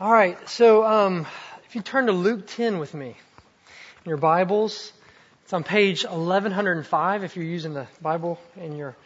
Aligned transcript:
All 0.00 0.10
right, 0.10 0.48
so 0.48 0.82
um, 0.82 1.26
if 1.66 1.74
you 1.74 1.82
turn 1.82 2.06
to 2.06 2.12
Luke 2.12 2.46
10 2.46 2.78
with 2.78 2.94
me 2.94 3.08
in 3.08 4.08
your 4.08 4.16
Bibles, 4.16 4.94
it's 5.44 5.52
on 5.52 5.62
page 5.62 6.04
1105 6.04 7.22
if 7.22 7.36
you're 7.36 7.44
using 7.44 7.74
the 7.74 7.86
Bible 8.00 8.38
in 8.56 8.78
your 8.78 8.96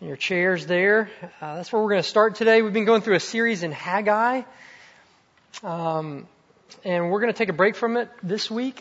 in 0.00 0.06
your 0.06 0.16
chairs 0.16 0.64
there. 0.64 1.10
Uh, 1.40 1.56
that's 1.56 1.72
where 1.72 1.82
we're 1.82 1.88
going 1.88 2.02
to 2.04 2.08
start 2.08 2.36
today. 2.36 2.62
We've 2.62 2.72
been 2.72 2.84
going 2.84 3.02
through 3.02 3.16
a 3.16 3.20
series 3.20 3.64
in 3.64 3.72
Haggai, 3.72 4.42
um, 5.64 6.28
and 6.84 7.10
we're 7.10 7.20
going 7.20 7.32
to 7.32 7.36
take 7.36 7.48
a 7.48 7.52
break 7.52 7.74
from 7.74 7.96
it 7.96 8.08
this 8.22 8.48
week, 8.48 8.80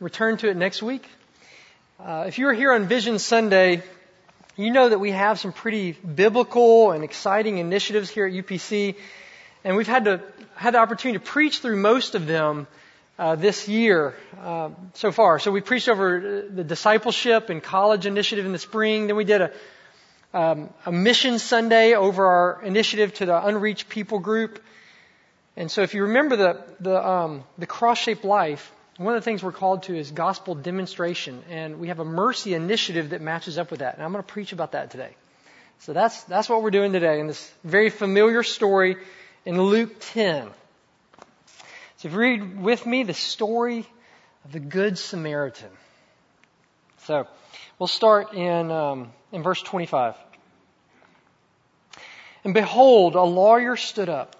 return 0.00 0.38
to 0.38 0.48
it 0.48 0.56
next 0.56 0.82
week. 0.82 1.06
Uh, 2.02 2.24
if 2.26 2.38
you 2.38 2.46
were 2.46 2.54
here 2.54 2.72
on 2.72 2.86
Vision 2.86 3.18
Sunday, 3.18 3.82
you 4.56 4.70
know 4.70 4.88
that 4.88 4.98
we 4.98 5.10
have 5.10 5.38
some 5.38 5.52
pretty 5.52 5.92
biblical 5.92 6.92
and 6.92 7.04
exciting 7.04 7.58
initiatives 7.58 8.08
here 8.08 8.24
at 8.24 8.32
UPC 8.32 8.94
and 9.64 9.76
we've 9.76 9.86
had 9.86 10.04
to 10.04 10.20
had 10.54 10.74
the 10.74 10.78
opportunity 10.78 11.18
to 11.18 11.24
preach 11.24 11.60
through 11.60 11.76
most 11.76 12.14
of 12.14 12.26
them 12.26 12.66
uh, 13.18 13.34
this 13.34 13.68
year 13.68 14.14
uh, 14.40 14.70
so 14.94 15.12
far. 15.12 15.38
So 15.38 15.50
we 15.50 15.60
preached 15.60 15.88
over 15.88 16.46
the 16.50 16.64
discipleship 16.64 17.50
and 17.50 17.62
college 17.62 18.06
initiative 18.06 18.46
in 18.46 18.52
the 18.52 18.58
spring. 18.58 19.06
Then 19.06 19.16
we 19.16 19.24
did 19.24 19.42
a 19.42 19.52
um, 20.32 20.70
a 20.86 20.92
mission 20.92 21.38
Sunday 21.38 21.94
over 21.94 22.24
our 22.24 22.62
initiative 22.62 23.14
to 23.14 23.26
the 23.26 23.46
unreached 23.46 23.88
people 23.88 24.20
group. 24.20 24.62
And 25.56 25.70
so 25.70 25.82
if 25.82 25.94
you 25.94 26.02
remember 26.02 26.36
the 26.36 26.64
the 26.80 27.08
um, 27.08 27.44
the 27.58 27.66
cross 27.66 27.98
shaped 27.98 28.24
life, 28.24 28.72
one 28.96 29.14
of 29.14 29.20
the 29.20 29.24
things 29.24 29.42
we're 29.42 29.52
called 29.52 29.84
to 29.84 29.96
is 29.96 30.10
gospel 30.10 30.54
demonstration, 30.54 31.42
and 31.50 31.80
we 31.80 31.88
have 31.88 31.98
a 31.98 32.04
mercy 32.04 32.54
initiative 32.54 33.10
that 33.10 33.20
matches 33.20 33.58
up 33.58 33.70
with 33.70 33.80
that. 33.80 33.94
And 33.94 34.04
I'm 34.04 34.12
going 34.12 34.22
to 34.22 34.32
preach 34.32 34.52
about 34.52 34.72
that 34.72 34.90
today. 34.90 35.16
So 35.80 35.92
that's 35.92 36.22
that's 36.24 36.48
what 36.48 36.62
we're 36.62 36.70
doing 36.70 36.92
today 36.92 37.18
in 37.20 37.26
this 37.26 37.52
very 37.64 37.90
familiar 37.90 38.42
story 38.42 38.96
in 39.44 39.60
Luke 39.60 39.94
10. 40.00 40.48
So 41.96 42.08
if 42.08 42.12
you 42.12 42.18
read 42.18 42.60
with 42.60 42.86
me 42.86 43.02
the 43.02 43.14
story 43.14 43.86
of 44.44 44.52
the 44.52 44.60
Good 44.60 44.98
Samaritan. 44.98 45.70
So 47.04 47.26
we'll 47.78 47.86
start 47.86 48.34
in, 48.34 48.70
um, 48.70 49.12
in 49.32 49.42
verse 49.42 49.62
25. 49.62 50.14
And 52.44 52.54
behold, 52.54 53.16
a 53.16 53.22
lawyer 53.22 53.76
stood 53.76 54.08
up 54.08 54.36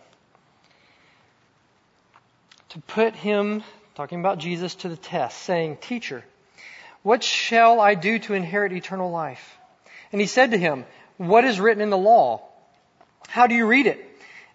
to 2.71 2.79
put 2.81 3.15
him, 3.15 3.63
talking 3.95 4.21
about 4.21 4.39
Jesus, 4.39 4.75
to 4.77 4.89
the 4.89 4.97
test, 4.97 5.39
saying, 5.43 5.79
Teacher, 5.79 6.25
what 7.03 7.23
shall 7.23 7.81
I 7.81 7.95
do 7.95 8.19
to 8.21 8.35
inherit 8.35 8.73
eternal 8.73 9.11
life? 9.11 9.59
And 10.13 10.21
he 10.21 10.27
said 10.27 10.53
to 10.53 10.59
him, 10.59 10.87
What 11.19 11.45
is 11.45 11.61
written 11.61 11.83
in 11.83 11.91
the 11.91 11.99
law? 11.99 12.43
How 13.29 13.47
do 13.47 13.55
you 13.55 13.67
read 13.67 13.87
it? 13.87 14.10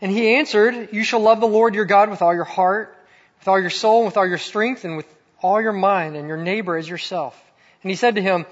And 0.05 0.13
he 0.13 0.35
answered, 0.35 0.89
You 0.91 1.03
shall 1.03 1.21
love 1.21 1.39
the 1.39 1.47
Lord 1.47 1.73
your 1.73 1.85
God 1.85 2.11
with 2.11 2.21
all 2.21 2.35
your 2.35 2.43
heart, 2.43 2.95
with 3.39 3.47
all 3.47 3.59
your 3.59 3.71
soul, 3.71 4.05
with 4.05 4.17
all 4.17 4.27
your 4.27 4.37
strength, 4.37 4.85
and 4.85 4.97
with 4.97 5.07
all 5.41 5.59
your 5.59 5.73
mind, 5.73 6.15
and 6.15 6.27
your 6.27 6.37
neighbor 6.37 6.77
as 6.77 6.87
yourself. 6.87 7.35
And 7.81 7.89
he 7.89 7.95
said 7.95 8.13
to 8.13 8.21
him, 8.21 8.45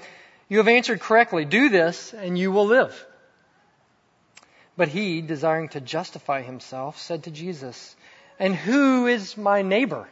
You 0.48 0.58
have 0.58 0.66
answered 0.66 0.98
correctly. 0.98 1.44
Do 1.44 1.68
this, 1.68 2.12
and 2.12 2.36
you 2.36 2.50
will 2.50 2.66
live. 2.66 3.06
But 4.76 4.88
he, 4.88 5.20
desiring 5.20 5.68
to 5.68 5.80
justify 5.80 6.42
himself, 6.42 6.98
said 6.98 7.22
to 7.22 7.30
Jesus, 7.30 7.94
And 8.40 8.56
who 8.56 9.06
is 9.06 9.36
my 9.36 9.62
neighbor? 9.62 10.08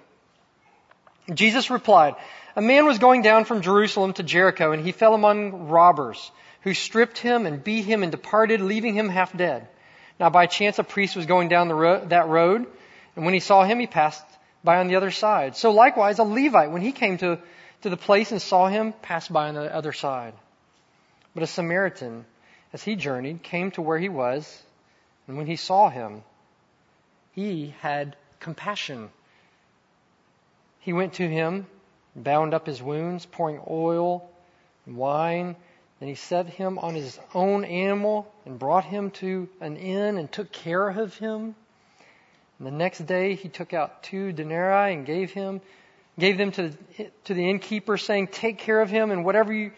Jesus 1.34 1.70
replied, 1.70 2.14
A 2.54 2.62
man 2.62 2.86
was 2.86 3.00
going 3.00 3.22
down 3.22 3.46
from 3.46 3.62
Jerusalem 3.62 4.12
to 4.12 4.22
Jericho, 4.22 4.70
and 4.70 4.86
he 4.86 4.92
fell 4.92 5.12
among 5.12 5.66
robbers, 5.66 6.30
who 6.60 6.72
stripped 6.72 7.18
him 7.18 7.46
and 7.46 7.64
beat 7.64 7.84
him 7.84 8.04
and 8.04 8.12
departed, 8.12 8.60
leaving 8.60 8.94
him 8.94 9.08
half 9.08 9.36
dead. 9.36 9.66
Now, 10.22 10.30
by 10.30 10.46
chance, 10.46 10.78
a 10.78 10.84
priest 10.84 11.16
was 11.16 11.26
going 11.26 11.48
down 11.48 11.68
ro- 11.68 12.04
that 12.04 12.28
road, 12.28 12.64
and 13.16 13.24
when 13.24 13.34
he 13.34 13.40
saw 13.40 13.64
him, 13.64 13.80
he 13.80 13.88
passed 13.88 14.24
by 14.62 14.78
on 14.78 14.86
the 14.86 14.94
other 14.94 15.10
side. 15.10 15.56
So 15.56 15.72
likewise, 15.72 16.20
a 16.20 16.22
Levite, 16.22 16.70
when 16.70 16.80
he 16.80 16.92
came 16.92 17.18
to, 17.18 17.40
to 17.80 17.90
the 17.90 17.96
place 17.96 18.30
and 18.30 18.40
saw 18.40 18.68
him, 18.68 18.92
passed 19.02 19.32
by 19.32 19.48
on 19.48 19.54
the 19.54 19.74
other 19.74 19.92
side. 19.92 20.34
But 21.34 21.42
a 21.42 21.48
Samaritan, 21.48 22.24
as 22.72 22.84
he 22.84 22.94
journeyed, 22.94 23.42
came 23.42 23.72
to 23.72 23.82
where 23.82 23.98
he 23.98 24.08
was, 24.08 24.62
and 25.26 25.36
when 25.36 25.48
he 25.48 25.56
saw 25.56 25.90
him, 25.90 26.22
he 27.32 27.74
had 27.80 28.14
compassion. 28.38 29.10
He 30.78 30.92
went 30.92 31.14
to 31.14 31.28
him, 31.28 31.66
bound 32.14 32.54
up 32.54 32.64
his 32.64 32.80
wounds, 32.80 33.26
pouring 33.26 33.60
oil 33.68 34.30
and 34.86 34.96
wine 34.96 35.56
and 36.02 36.08
he 36.08 36.16
set 36.16 36.48
him 36.48 36.80
on 36.80 36.96
his 36.96 37.16
own 37.32 37.64
animal 37.64 38.26
and 38.44 38.58
brought 38.58 38.84
him 38.84 39.12
to 39.12 39.48
an 39.60 39.76
inn 39.76 40.18
and 40.18 40.32
took 40.32 40.50
care 40.50 40.88
of 40.88 41.16
him. 41.18 41.54
And 42.58 42.66
the 42.66 42.72
next 42.72 43.06
day 43.06 43.36
he 43.36 43.48
took 43.48 43.72
out 43.72 44.02
two 44.02 44.32
denarii 44.32 44.94
and 44.94 45.06
gave 45.06 45.30
him, 45.30 45.60
gave 46.18 46.38
them 46.38 46.50
to, 46.50 46.72
to 47.26 47.34
the 47.34 47.48
innkeeper 47.48 47.96
saying, 47.96 48.26
take 48.32 48.58
care 48.58 48.80
of 48.80 48.90
him 48.90 49.12
and 49.12 49.24
whatever 49.24 49.52
you, 49.52 49.70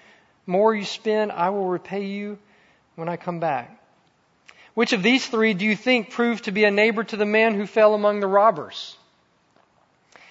more 0.46 0.74
you 0.74 0.86
spend, 0.86 1.30
I 1.30 1.50
will 1.50 1.66
repay 1.66 2.06
you 2.06 2.38
when 2.94 3.10
I 3.10 3.18
come 3.18 3.38
back. 3.38 3.78
Which 4.72 4.94
of 4.94 5.02
these 5.02 5.26
three 5.26 5.52
do 5.52 5.66
you 5.66 5.76
think 5.76 6.08
proved 6.08 6.44
to 6.44 6.52
be 6.52 6.64
a 6.64 6.70
neighbor 6.70 7.04
to 7.04 7.18
the 7.18 7.26
man 7.26 7.52
who 7.52 7.66
fell 7.66 7.92
among 7.92 8.20
the 8.20 8.26
robbers? 8.26 8.96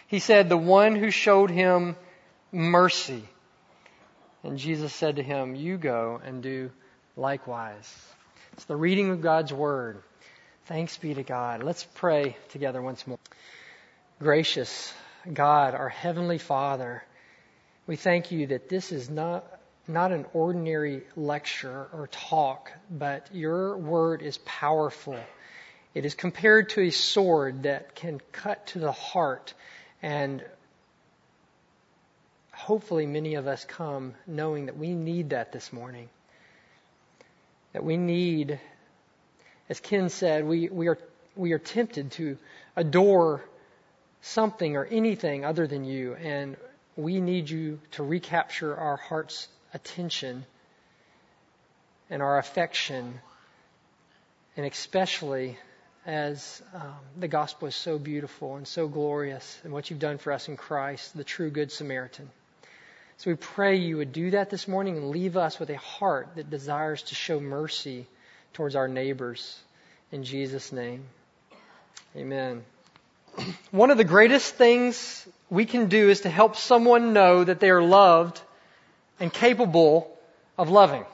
He 0.07 0.17
said, 0.17 0.49
the 0.49 0.57
one 0.57 0.95
who 0.95 1.11
showed 1.11 1.51
him 1.51 1.95
mercy. 2.51 3.25
And 4.43 4.57
Jesus 4.57 4.93
said 4.93 5.15
to 5.15 5.23
him, 5.23 5.55
You 5.55 5.77
go 5.77 6.21
and 6.23 6.43
do 6.43 6.71
likewise. 7.15 7.91
It's 8.53 8.65
the 8.65 8.75
reading 8.75 9.09
of 9.09 9.21
God's 9.21 9.53
Word. 9.53 10.03
Thanks 10.65 10.97
be 10.97 11.13
to 11.13 11.23
God. 11.23 11.63
Let's 11.63 11.85
pray 11.95 12.35
together 12.49 12.81
once 12.81 13.07
more. 13.07 13.19
Gracious 14.19 14.93
God, 15.31 15.73
our 15.73 15.89
Heavenly 15.89 16.37
Father, 16.37 17.03
we 17.87 17.95
thank 17.95 18.31
you 18.31 18.47
that 18.47 18.67
this 18.67 18.91
is 18.91 19.09
not, 19.09 19.45
not 19.87 20.11
an 20.11 20.25
ordinary 20.33 21.03
lecture 21.15 21.87
or 21.93 22.07
talk, 22.11 22.71
but 22.91 23.33
your 23.33 23.77
Word 23.77 24.21
is 24.21 24.37
powerful. 24.39 25.17
It 25.93 26.05
is 26.05 26.15
compared 26.15 26.69
to 26.69 26.81
a 26.81 26.89
sword 26.89 27.63
that 27.63 27.95
can 27.95 28.19
cut 28.31 28.67
to 28.67 28.79
the 28.79 28.91
heart 28.91 29.53
and 30.01 30.43
hopefully 32.53 33.05
many 33.05 33.35
of 33.35 33.47
us 33.47 33.65
come 33.65 34.13
knowing 34.25 34.67
that 34.67 34.77
we 34.77 34.93
need 34.93 35.31
that 35.31 35.51
this 35.51 35.73
morning. 35.73 36.09
That 37.73 37.83
we 37.83 37.97
need, 37.97 38.59
as 39.69 39.79
Ken 39.79 40.09
said, 40.09 40.45
we, 40.45 40.69
we 40.69 40.87
are 40.87 40.97
we 41.35 41.51
are 41.53 41.59
tempted 41.59 42.11
to 42.11 42.37
adore 42.75 43.43
something 44.21 44.75
or 44.77 44.85
anything 44.85 45.43
other 45.43 45.67
than 45.67 45.83
you, 45.83 46.13
and 46.15 46.55
we 46.95 47.19
need 47.19 47.49
you 47.49 47.79
to 47.91 48.03
recapture 48.03 48.75
our 48.75 48.97
heart's 48.97 49.47
attention 49.73 50.45
and 52.09 52.21
our 52.21 52.37
affection, 52.37 53.19
and 54.55 54.65
especially 54.65 55.57
as 56.05 56.61
um, 56.75 56.93
the 57.17 57.27
gospel 57.27 57.67
is 57.67 57.75
so 57.75 57.97
beautiful 57.97 58.57
and 58.57 58.67
so 58.67 58.87
glorious, 58.87 59.59
and 59.63 59.73
what 59.73 59.89
you've 59.89 59.99
done 59.99 60.19
for 60.19 60.31
us 60.31 60.47
in 60.47 60.55
Christ, 60.55 61.17
the 61.17 61.23
true 61.23 61.49
Good 61.49 61.71
Samaritan. 61.71 62.29
So 63.17 63.31
we 63.31 63.35
pray 63.35 63.77
you 63.77 63.97
would 63.97 64.11
do 64.11 64.31
that 64.31 64.49
this 64.49 64.67
morning 64.67 64.97
and 64.97 65.09
leave 65.09 65.37
us 65.37 65.59
with 65.59 65.69
a 65.69 65.77
heart 65.77 66.29
that 66.35 66.49
desires 66.49 67.03
to 67.03 67.15
show 67.15 67.39
mercy 67.39 68.07
towards 68.53 68.75
our 68.75 68.87
neighbors. 68.87 69.59
In 70.11 70.23
Jesus' 70.23 70.71
name. 70.71 71.05
Amen. 72.15 72.63
One 73.71 73.91
of 73.91 73.97
the 73.97 74.03
greatest 74.03 74.55
things 74.55 75.27
we 75.49 75.65
can 75.65 75.87
do 75.87 76.09
is 76.09 76.21
to 76.21 76.29
help 76.29 76.55
someone 76.55 77.13
know 77.13 77.43
that 77.43 77.59
they 77.59 77.69
are 77.69 77.83
loved 77.83 78.41
and 79.19 79.31
capable 79.31 80.15
of 80.57 80.69
loving. 80.69 81.05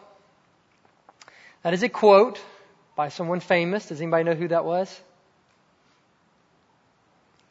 That 1.64 1.74
is 1.74 1.84
a 1.84 1.90
quote 1.90 2.42
by 2.96 3.10
someone 3.10 3.40
famous. 3.40 3.88
Does 3.88 4.02
anybody 4.02 4.24
know 4.24 4.36
who 4.36 4.48
that 4.50 4.66
was? 4.66 5.00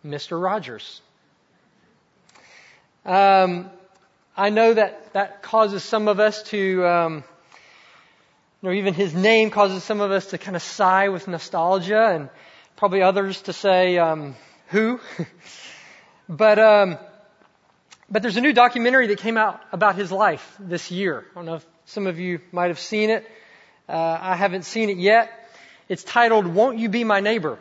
Mr. 0.04 0.40
Rogers. 0.42 1.00
Um, 3.04 3.70
I 4.38 4.50
know 4.50 4.72
that 4.72 5.14
that 5.14 5.42
causes 5.42 5.82
some 5.82 6.06
of 6.06 6.20
us 6.20 6.44
to, 6.44 6.86
um, 6.86 7.24
you 8.62 8.68
know, 8.68 8.70
even 8.70 8.94
his 8.94 9.12
name 9.12 9.50
causes 9.50 9.82
some 9.82 10.00
of 10.00 10.12
us 10.12 10.26
to 10.26 10.38
kind 10.38 10.54
of 10.54 10.62
sigh 10.62 11.08
with 11.08 11.26
nostalgia, 11.26 12.10
and 12.14 12.30
probably 12.76 13.02
others 13.02 13.42
to 13.42 13.52
say, 13.52 13.98
um, 13.98 14.36
"Who?" 14.68 15.00
but 16.28 16.60
um, 16.60 16.98
but 18.08 18.22
there's 18.22 18.36
a 18.36 18.40
new 18.40 18.52
documentary 18.52 19.08
that 19.08 19.18
came 19.18 19.36
out 19.36 19.60
about 19.72 19.96
his 19.96 20.12
life 20.12 20.56
this 20.60 20.92
year. 20.92 21.26
I 21.32 21.34
don't 21.34 21.46
know 21.46 21.56
if 21.56 21.66
some 21.86 22.06
of 22.06 22.20
you 22.20 22.38
might 22.52 22.68
have 22.68 22.78
seen 22.78 23.10
it. 23.10 23.28
Uh, 23.88 24.18
I 24.20 24.36
haven't 24.36 24.66
seen 24.66 24.88
it 24.88 24.98
yet. 24.98 25.32
It's 25.88 26.04
titled 26.04 26.46
"Won't 26.46 26.78
You 26.78 26.88
Be 26.88 27.02
My 27.02 27.18
Neighbor," 27.18 27.58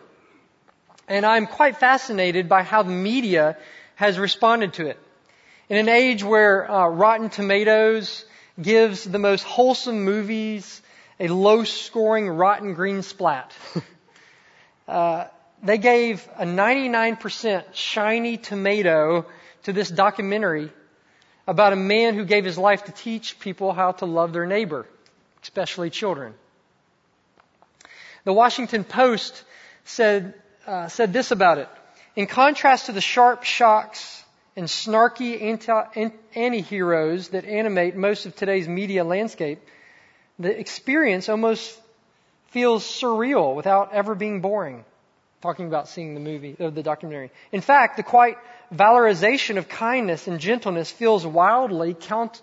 and 1.07 1.25
I'm 1.25 1.47
quite 1.47 1.77
fascinated 1.77 2.47
by 2.47 2.61
how 2.61 2.83
the 2.83 2.91
media 2.91 3.57
has 3.95 4.19
responded 4.19 4.73
to 4.73 4.85
it. 4.85 4.99
In 5.69 5.75
an 5.75 5.89
age 5.89 6.23
where 6.23 6.69
uh, 6.69 6.87
Rotten 6.87 7.29
Tomatoes 7.29 8.23
gives 8.61 9.03
the 9.03 9.19
most 9.19 9.43
wholesome 9.43 10.05
movies 10.05 10.81
a 11.19 11.27
low 11.27 11.65
scoring 11.65 12.29
rotten 12.29 12.73
green 12.73 13.01
splat. 13.01 13.51
uh, 14.87 15.25
they 15.61 15.77
gave 15.77 16.25
a 16.37 16.45
99% 16.45 17.65
shiny 17.73 18.37
tomato 18.37 19.25
to 19.63 19.73
this 19.73 19.89
documentary 19.89 20.71
about 21.45 21.73
a 21.73 21.77
man 21.77 22.15
who 22.15 22.23
gave 22.23 22.45
his 22.45 22.57
life 22.57 22.85
to 22.85 22.93
teach 22.93 23.37
people 23.37 23.73
how 23.73 23.91
to 23.91 24.05
love 24.05 24.31
their 24.31 24.45
neighbor, 24.45 24.85
especially 25.43 25.89
children. 25.89 26.33
The 28.23 28.31
Washington 28.31 28.85
Post 28.85 29.43
said, 29.83 30.33
uh, 30.65 30.87
said 30.87 31.11
this 31.11 31.31
about 31.31 31.57
it. 31.57 31.69
In 32.15 32.25
contrast 32.25 32.85
to 32.85 32.93
the 32.93 33.01
sharp 33.01 33.43
shocks 33.43 34.23
and 34.57 34.67
snarky 34.67 35.39
anti-heroes 36.35 37.29
that 37.29 37.45
animate 37.45 37.95
most 37.95 38.25
of 38.25 38.35
today's 38.35 38.67
media 38.67 39.03
landscape, 39.03 39.59
the 40.39 40.59
experience 40.59 41.29
almost 41.29 41.79
feels 42.47 42.83
surreal 42.83 43.55
without 43.55 43.93
ever 43.93 44.15
being 44.15 44.41
boring. 44.41 44.83
Talking 45.41 45.67
about 45.67 45.87
seeing 45.87 46.15
the 46.15 46.19
movie, 46.19 46.55
or 46.59 46.71
the 46.71 46.81
documentary. 46.81 47.29
In 47.51 47.61
fact, 47.61 47.97
the 47.97 48.03
quite 48.03 48.39
valorization 48.73 49.57
of 49.57 49.69
kindness 49.69 50.27
and 50.27 50.39
gentleness 50.39 50.89
feels 50.89 51.23
wildly 51.23 51.93
count, 51.93 52.41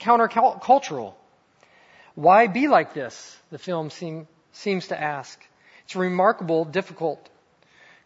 countercultural. 0.00 1.14
Why 2.16 2.48
be 2.48 2.66
like 2.66 2.94
this? 2.94 3.38
The 3.52 3.58
film 3.58 3.90
seem, 3.90 4.26
seems 4.50 4.88
to 4.88 5.00
ask. 5.00 5.40
It's 5.84 5.94
a 5.94 6.00
remarkable, 6.00 6.64
difficult 6.64 7.28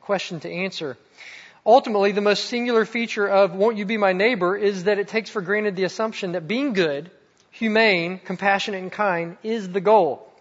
question 0.02 0.40
to 0.40 0.50
answer. 0.50 0.98
Ultimately, 1.68 2.12
the 2.12 2.22
most 2.22 2.46
singular 2.46 2.86
feature 2.86 3.28
of 3.28 3.54
won't 3.54 3.76
you 3.76 3.84
be 3.84 3.98
my 3.98 4.14
neighbor 4.14 4.56
is 4.56 4.84
that 4.84 4.98
it 4.98 5.08
takes 5.08 5.28
for 5.28 5.42
granted 5.42 5.76
the 5.76 5.84
assumption 5.84 6.32
that 6.32 6.48
being 6.48 6.72
good, 6.72 7.10
humane, 7.50 8.18
compassionate, 8.24 8.80
and 8.80 8.90
kind 8.90 9.36
is 9.42 9.68
the 9.68 9.82
goal. 9.82 10.32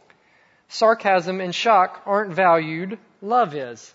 Sarcasm 0.69 1.41
and 1.41 1.53
shock 1.53 2.01
aren't 2.05 2.33
valued, 2.33 2.97
love 3.21 3.55
is. 3.55 3.93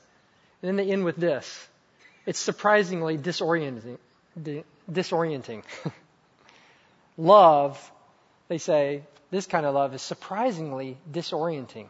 And 0.61 0.69
then 0.69 0.77
they 0.77 0.93
end 0.93 1.07
with 1.07 1.17
this. 1.17 1.69
It's 2.27 2.39
surprisingly 2.39 3.17
disorienting. 3.17 3.97
disorienting. 4.91 5.63
love, 7.17 7.93
they 8.49 8.59
say, 8.59 9.05
this 9.31 9.47
kind 9.47 9.65
of 9.65 9.75
love 9.75 9.95
is 9.95 10.03
surprisingly 10.03 10.99
disorienting 11.11 11.89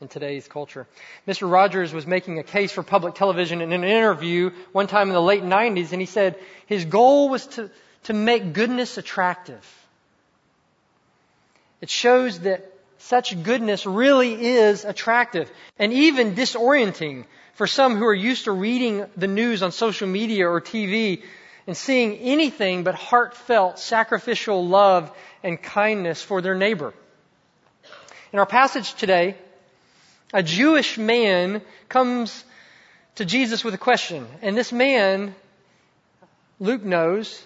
in 0.00 0.08
today's 0.08 0.46
culture. 0.46 0.86
Mr. 1.26 1.50
Rogers 1.50 1.92
was 1.92 2.06
making 2.06 2.38
a 2.38 2.42
case 2.42 2.70
for 2.70 2.82
public 2.82 3.14
television 3.14 3.60
in 3.60 3.72
an 3.72 3.84
interview 3.84 4.50
one 4.72 4.86
time 4.86 5.08
in 5.08 5.14
the 5.14 5.22
late 5.22 5.42
90s, 5.42 5.92
and 5.92 6.00
he 6.00 6.06
said 6.06 6.38
his 6.66 6.84
goal 6.84 7.28
was 7.28 7.46
to, 7.46 7.70
to 8.04 8.12
make 8.12 8.52
goodness 8.52 8.98
attractive. 8.98 9.64
It 11.80 11.88
shows 11.88 12.40
that 12.40 12.72
such 12.98 13.42
goodness 13.42 13.86
really 13.86 14.34
is 14.44 14.84
attractive 14.84 15.50
and 15.78 15.92
even 15.92 16.34
disorienting 16.34 17.24
for 17.54 17.66
some 17.66 17.96
who 17.96 18.04
are 18.04 18.14
used 18.14 18.44
to 18.44 18.52
reading 18.52 19.06
the 19.16 19.26
news 19.26 19.62
on 19.62 19.72
social 19.72 20.08
media 20.08 20.48
or 20.48 20.60
TV 20.60 21.22
and 21.66 21.76
seeing 21.76 22.16
anything 22.18 22.84
but 22.84 22.94
heartfelt 22.94 23.78
sacrificial 23.78 24.66
love 24.66 25.10
and 25.42 25.62
kindness 25.62 26.22
for 26.22 26.42
their 26.42 26.54
neighbor. 26.54 26.92
In 28.32 28.38
our 28.38 28.46
passage 28.46 28.94
today, 28.94 29.36
a 30.32 30.42
Jewish 30.42 30.98
man 30.98 31.62
comes 31.88 32.44
to 33.16 33.24
Jesus 33.24 33.64
with 33.64 33.74
a 33.74 33.78
question. 33.78 34.26
And 34.42 34.56
this 34.56 34.72
man, 34.72 35.34
Luke 36.60 36.82
knows, 36.82 37.42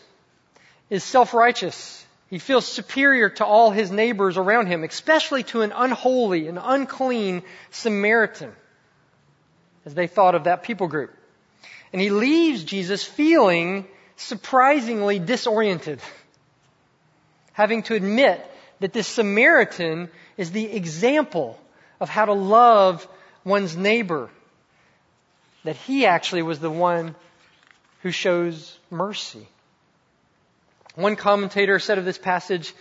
is 0.89 1.05
self-righteous. 1.05 2.05
He 2.29 2.39
feels 2.39 2.67
superior 2.67 3.29
to 3.31 3.45
all 3.45 3.71
his 3.71 3.91
neighbors 3.91 4.37
around 4.37 4.67
him, 4.67 4.85
especially 4.85 5.43
to 5.45 5.63
an 5.63 5.73
unholy 5.75 6.49
and 6.49 6.59
unclean 6.63 7.43
Samaritan, 7.71 8.53
as 9.85 9.95
they 9.95 10.07
thought 10.07 10.35
of 10.35 10.45
that 10.45 10.63
people 10.63 10.89
group. 10.89 11.15
And 11.93 12.01
he 12.01 12.11
leaves 12.11 12.63
Jesus 12.65 13.03
feeling 13.05 13.87
surprisingly 14.17 15.19
disoriented, 15.19 16.01
having 17.53 17.83
to 17.85 17.95
admit 17.95 18.45
that 18.79 18.93
this 18.93 19.09
Samaritan 19.09 20.09
is 20.37 20.53
the 20.53 20.73
example 20.73 21.59
of 22.01 22.09
how 22.09 22.25
to 22.25 22.33
love 22.33 23.07
one's 23.45 23.77
neighbor. 23.77 24.31
That 25.65 25.77
he 25.77 26.07
actually 26.07 26.43
was 26.43 26.59
the 26.59 26.71
one 26.71 27.15
who 28.03 28.11
shows 28.11 28.79
mercy. 28.91 29.47
One 30.95 31.17
commentator 31.17 31.79
said 31.79 31.99
of 31.99 32.05
this 32.05 32.19
passage, 32.19 32.73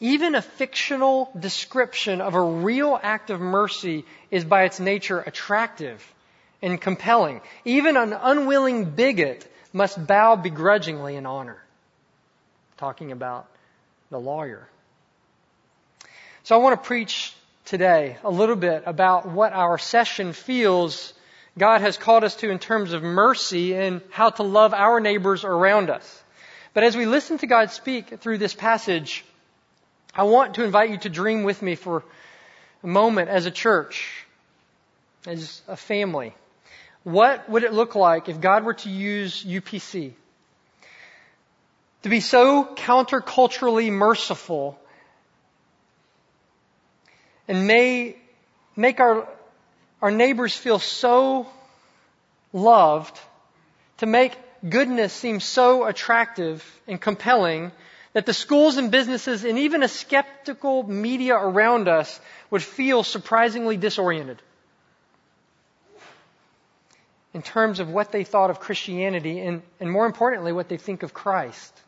even 0.00 0.34
a 0.34 0.42
fictional 0.42 1.30
description 1.38 2.20
of 2.20 2.34
a 2.34 2.42
real 2.42 2.98
act 3.00 3.30
of 3.30 3.40
mercy 3.40 4.04
is 4.30 4.44
by 4.44 4.64
its 4.64 4.80
nature 4.80 5.20
attractive 5.20 6.02
and 6.60 6.80
compelling. 6.80 7.40
Even 7.64 7.96
an 7.96 8.12
unwilling 8.12 8.86
bigot 8.86 9.46
must 9.72 10.04
bow 10.04 10.36
begrudgingly 10.36 11.16
in 11.16 11.26
honor. 11.26 11.62
Talking 12.78 13.12
about 13.12 13.46
the 14.10 14.18
lawyer. 14.18 14.66
So 16.42 16.56
I 16.56 16.58
want 16.58 16.82
to 16.82 16.86
preach 16.86 17.32
today 17.64 18.16
a 18.24 18.30
little 18.30 18.56
bit 18.56 18.84
about 18.86 19.26
what 19.26 19.52
our 19.52 19.78
session 19.78 20.32
feels 20.32 21.14
God 21.58 21.82
has 21.82 21.98
called 21.98 22.24
us 22.24 22.36
to 22.36 22.50
in 22.50 22.58
terms 22.58 22.92
of 22.92 23.02
mercy 23.02 23.74
and 23.74 24.00
how 24.10 24.30
to 24.30 24.42
love 24.42 24.72
our 24.72 25.00
neighbors 25.00 25.44
around 25.44 25.90
us. 25.90 26.22
But 26.74 26.84
as 26.84 26.96
we 26.96 27.04
listen 27.04 27.38
to 27.38 27.46
God 27.46 27.70
speak 27.70 28.20
through 28.20 28.38
this 28.38 28.54
passage, 28.54 29.24
I 30.14 30.24
want 30.24 30.54
to 30.54 30.64
invite 30.64 30.90
you 30.90 30.98
to 30.98 31.10
dream 31.10 31.42
with 31.42 31.60
me 31.60 31.74
for 31.74 32.04
a 32.82 32.86
moment 32.86 33.28
as 33.28 33.44
a 33.44 33.50
church, 33.50 34.24
as 35.26 35.60
a 35.68 35.76
family. 35.76 36.34
What 37.04 37.48
would 37.50 37.64
it 37.64 37.72
look 37.72 37.94
like 37.94 38.28
if 38.28 38.40
God 38.40 38.64
were 38.64 38.74
to 38.74 38.88
use 38.88 39.44
UPC 39.44 40.12
to 42.02 42.08
be 42.08 42.20
so 42.20 42.64
counterculturally 42.64 43.90
merciful 43.90 44.78
and 47.52 47.66
may 47.66 48.16
make 48.76 48.98
our, 48.98 49.28
our 50.00 50.10
neighbors 50.10 50.56
feel 50.56 50.78
so 50.78 51.46
loved, 52.54 53.20
to 53.98 54.06
make 54.06 54.32
goodness 54.66 55.12
seem 55.12 55.38
so 55.38 55.84
attractive 55.84 56.64
and 56.88 56.98
compelling 56.98 57.70
that 58.14 58.24
the 58.24 58.32
schools 58.32 58.78
and 58.78 58.90
businesses 58.90 59.44
and 59.44 59.58
even 59.58 59.82
a 59.82 59.88
skeptical 59.88 60.82
media 60.82 61.34
around 61.34 61.88
us 61.88 62.18
would 62.50 62.62
feel 62.62 63.02
surprisingly 63.02 63.76
disoriented 63.76 64.40
in 67.34 67.42
terms 67.42 67.80
of 67.80 67.90
what 67.90 68.12
they 68.12 68.24
thought 68.24 68.48
of 68.48 68.60
Christianity 68.60 69.40
and, 69.40 69.60
and 69.78 69.92
more 69.92 70.06
importantly, 70.06 70.52
what 70.52 70.70
they 70.70 70.78
think 70.78 71.02
of 71.02 71.12
Christ. 71.12 71.78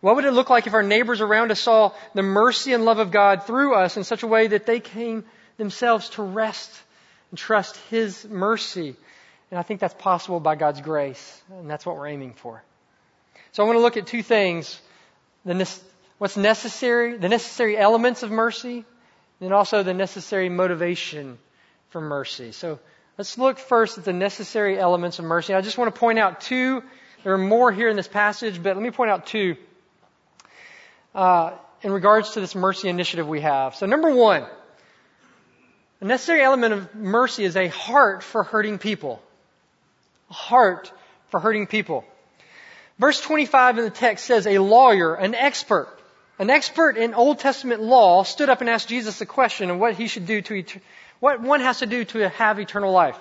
What 0.00 0.14
would 0.14 0.24
it 0.24 0.32
look 0.32 0.48
like 0.48 0.66
if 0.66 0.74
our 0.74 0.82
neighbors 0.82 1.20
around 1.20 1.50
us 1.50 1.60
saw 1.60 1.92
the 2.14 2.22
mercy 2.22 2.72
and 2.72 2.84
love 2.84 2.98
of 2.98 3.10
God 3.10 3.44
through 3.44 3.74
us 3.74 3.96
in 3.96 4.04
such 4.04 4.22
a 4.22 4.28
way 4.28 4.46
that 4.46 4.64
they 4.64 4.78
came 4.78 5.24
themselves 5.56 6.10
to 6.10 6.22
rest 6.22 6.70
and 7.30 7.38
trust 7.38 7.76
His 7.90 8.24
mercy? 8.24 8.94
And 9.50 9.58
I 9.58 9.62
think 9.62 9.80
that's 9.80 9.94
possible 9.94 10.38
by 10.38 10.54
God's 10.54 10.80
grace, 10.80 11.42
and 11.50 11.68
that's 11.68 11.84
what 11.84 11.96
we're 11.96 12.08
aiming 12.08 12.34
for. 12.34 12.62
So 13.52 13.62
I 13.62 13.66
want 13.66 13.76
to 13.76 13.82
look 13.82 13.96
at 13.96 14.06
two 14.06 14.22
things. 14.22 14.80
The, 15.44 15.68
what's 16.18 16.36
necessary, 16.36 17.16
the 17.16 17.28
necessary 17.28 17.76
elements 17.76 18.22
of 18.22 18.30
mercy, 18.30 18.84
and 19.40 19.52
also 19.52 19.82
the 19.82 19.94
necessary 19.94 20.48
motivation 20.48 21.38
for 21.90 22.00
mercy. 22.00 22.52
So 22.52 22.78
let's 23.16 23.36
look 23.36 23.58
first 23.58 23.98
at 23.98 24.04
the 24.04 24.12
necessary 24.12 24.78
elements 24.78 25.18
of 25.18 25.24
mercy. 25.24 25.54
I 25.54 25.60
just 25.60 25.78
want 25.78 25.92
to 25.92 25.98
point 25.98 26.20
out 26.20 26.40
two. 26.40 26.84
There 27.24 27.32
are 27.32 27.38
more 27.38 27.72
here 27.72 27.88
in 27.88 27.96
this 27.96 28.06
passage, 28.06 28.62
but 28.62 28.76
let 28.76 28.82
me 28.82 28.92
point 28.92 29.10
out 29.10 29.26
two 29.26 29.56
uh, 31.18 31.52
in 31.82 31.90
regards 31.90 32.30
to 32.30 32.40
this 32.40 32.54
mercy 32.54 32.88
initiative 32.88 33.26
we 33.26 33.40
have. 33.40 33.74
So, 33.74 33.86
number 33.86 34.14
one, 34.14 34.46
a 36.00 36.04
necessary 36.04 36.42
element 36.42 36.74
of 36.74 36.94
mercy 36.94 37.44
is 37.44 37.56
a 37.56 37.66
heart 37.66 38.22
for 38.22 38.44
hurting 38.44 38.78
people. 38.78 39.20
A 40.30 40.34
heart 40.34 40.92
for 41.30 41.40
hurting 41.40 41.66
people. 41.66 42.04
Verse 43.00 43.20
25 43.20 43.78
in 43.78 43.84
the 43.84 43.90
text 43.90 44.26
says, 44.26 44.46
a 44.46 44.58
lawyer, 44.58 45.14
an 45.14 45.34
expert, 45.34 45.88
an 46.38 46.50
expert 46.50 46.96
in 46.96 47.14
Old 47.14 47.40
Testament 47.40 47.82
law 47.82 48.22
stood 48.22 48.48
up 48.48 48.60
and 48.60 48.70
asked 48.70 48.88
Jesus 48.88 49.20
a 49.20 49.26
question 49.26 49.70
of 49.70 49.78
what 49.78 49.94
he 49.94 50.06
should 50.06 50.26
do 50.26 50.40
to, 50.40 50.64
what 51.18 51.40
one 51.40 51.60
has 51.60 51.80
to 51.80 51.86
do 51.86 52.04
to 52.04 52.28
have 52.28 52.60
eternal 52.60 52.92
life. 52.92 53.18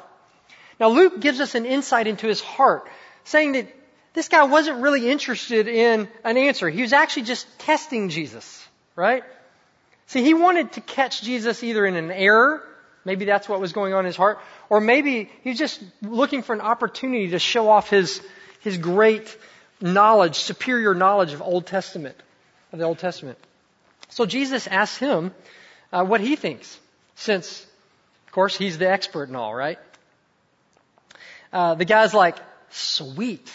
Now 0.80 0.90
Luke 0.90 1.20
gives 1.20 1.40
us 1.40 1.56
an 1.56 1.66
insight 1.66 2.06
into 2.06 2.28
his 2.28 2.42
heart, 2.42 2.88
saying 3.24 3.54
that 3.54 3.74
this 4.18 4.30
guy 4.30 4.46
wasn't 4.46 4.80
really 4.80 5.08
interested 5.08 5.68
in 5.68 6.08
an 6.24 6.38
answer. 6.38 6.68
He 6.68 6.82
was 6.82 6.92
actually 6.92 7.22
just 7.22 7.46
testing 7.60 8.10
Jesus, 8.10 8.68
right? 8.96 9.24
See, 10.08 10.24
he 10.24 10.34
wanted 10.34 10.72
to 10.72 10.82
catch 10.82 11.22
Jesus 11.22 11.64
either 11.64 11.86
in 11.86 11.96
an 11.96 12.10
error, 12.10 12.64
maybe 13.06 13.26
that's 13.26 13.48
what 13.48 13.60
was 13.62 13.74
going 13.74 13.94
on 13.94 14.00
in 14.00 14.06
his 14.08 14.16
heart, 14.16 14.40
or 14.72 14.82
maybe 14.82 15.30
he 15.44 15.50
was 15.50 15.60
just 15.60 15.84
looking 16.02 16.42
for 16.42 16.54
an 16.56 16.62
opportunity 16.62 17.30
to 17.30 17.38
show 17.38 17.70
off 17.70 17.92
his, 17.92 18.20
his 18.62 18.80
great 18.80 19.38
knowledge, 19.80 20.38
superior 20.38 20.96
knowledge 20.96 21.34
of 21.34 21.44
Old 21.44 21.68
Testament, 21.68 22.16
of 22.74 22.80
the 22.80 22.86
Old 22.86 22.98
Testament. 22.98 23.38
So 24.10 24.26
Jesus 24.26 24.66
asks 24.66 24.98
him 24.98 25.32
uh, 25.94 26.04
what 26.04 26.22
he 26.22 26.36
thinks, 26.36 26.80
since 27.14 27.68
of 28.26 28.32
course, 28.32 28.58
he's 28.58 28.80
the 28.80 28.90
expert 28.90 29.28
and 29.28 29.38
all, 29.38 29.54
right? 29.54 29.78
Uh, 31.54 31.76
the 31.76 31.86
guy's 31.86 32.16
like, 32.16 32.38
sweet, 32.72 33.48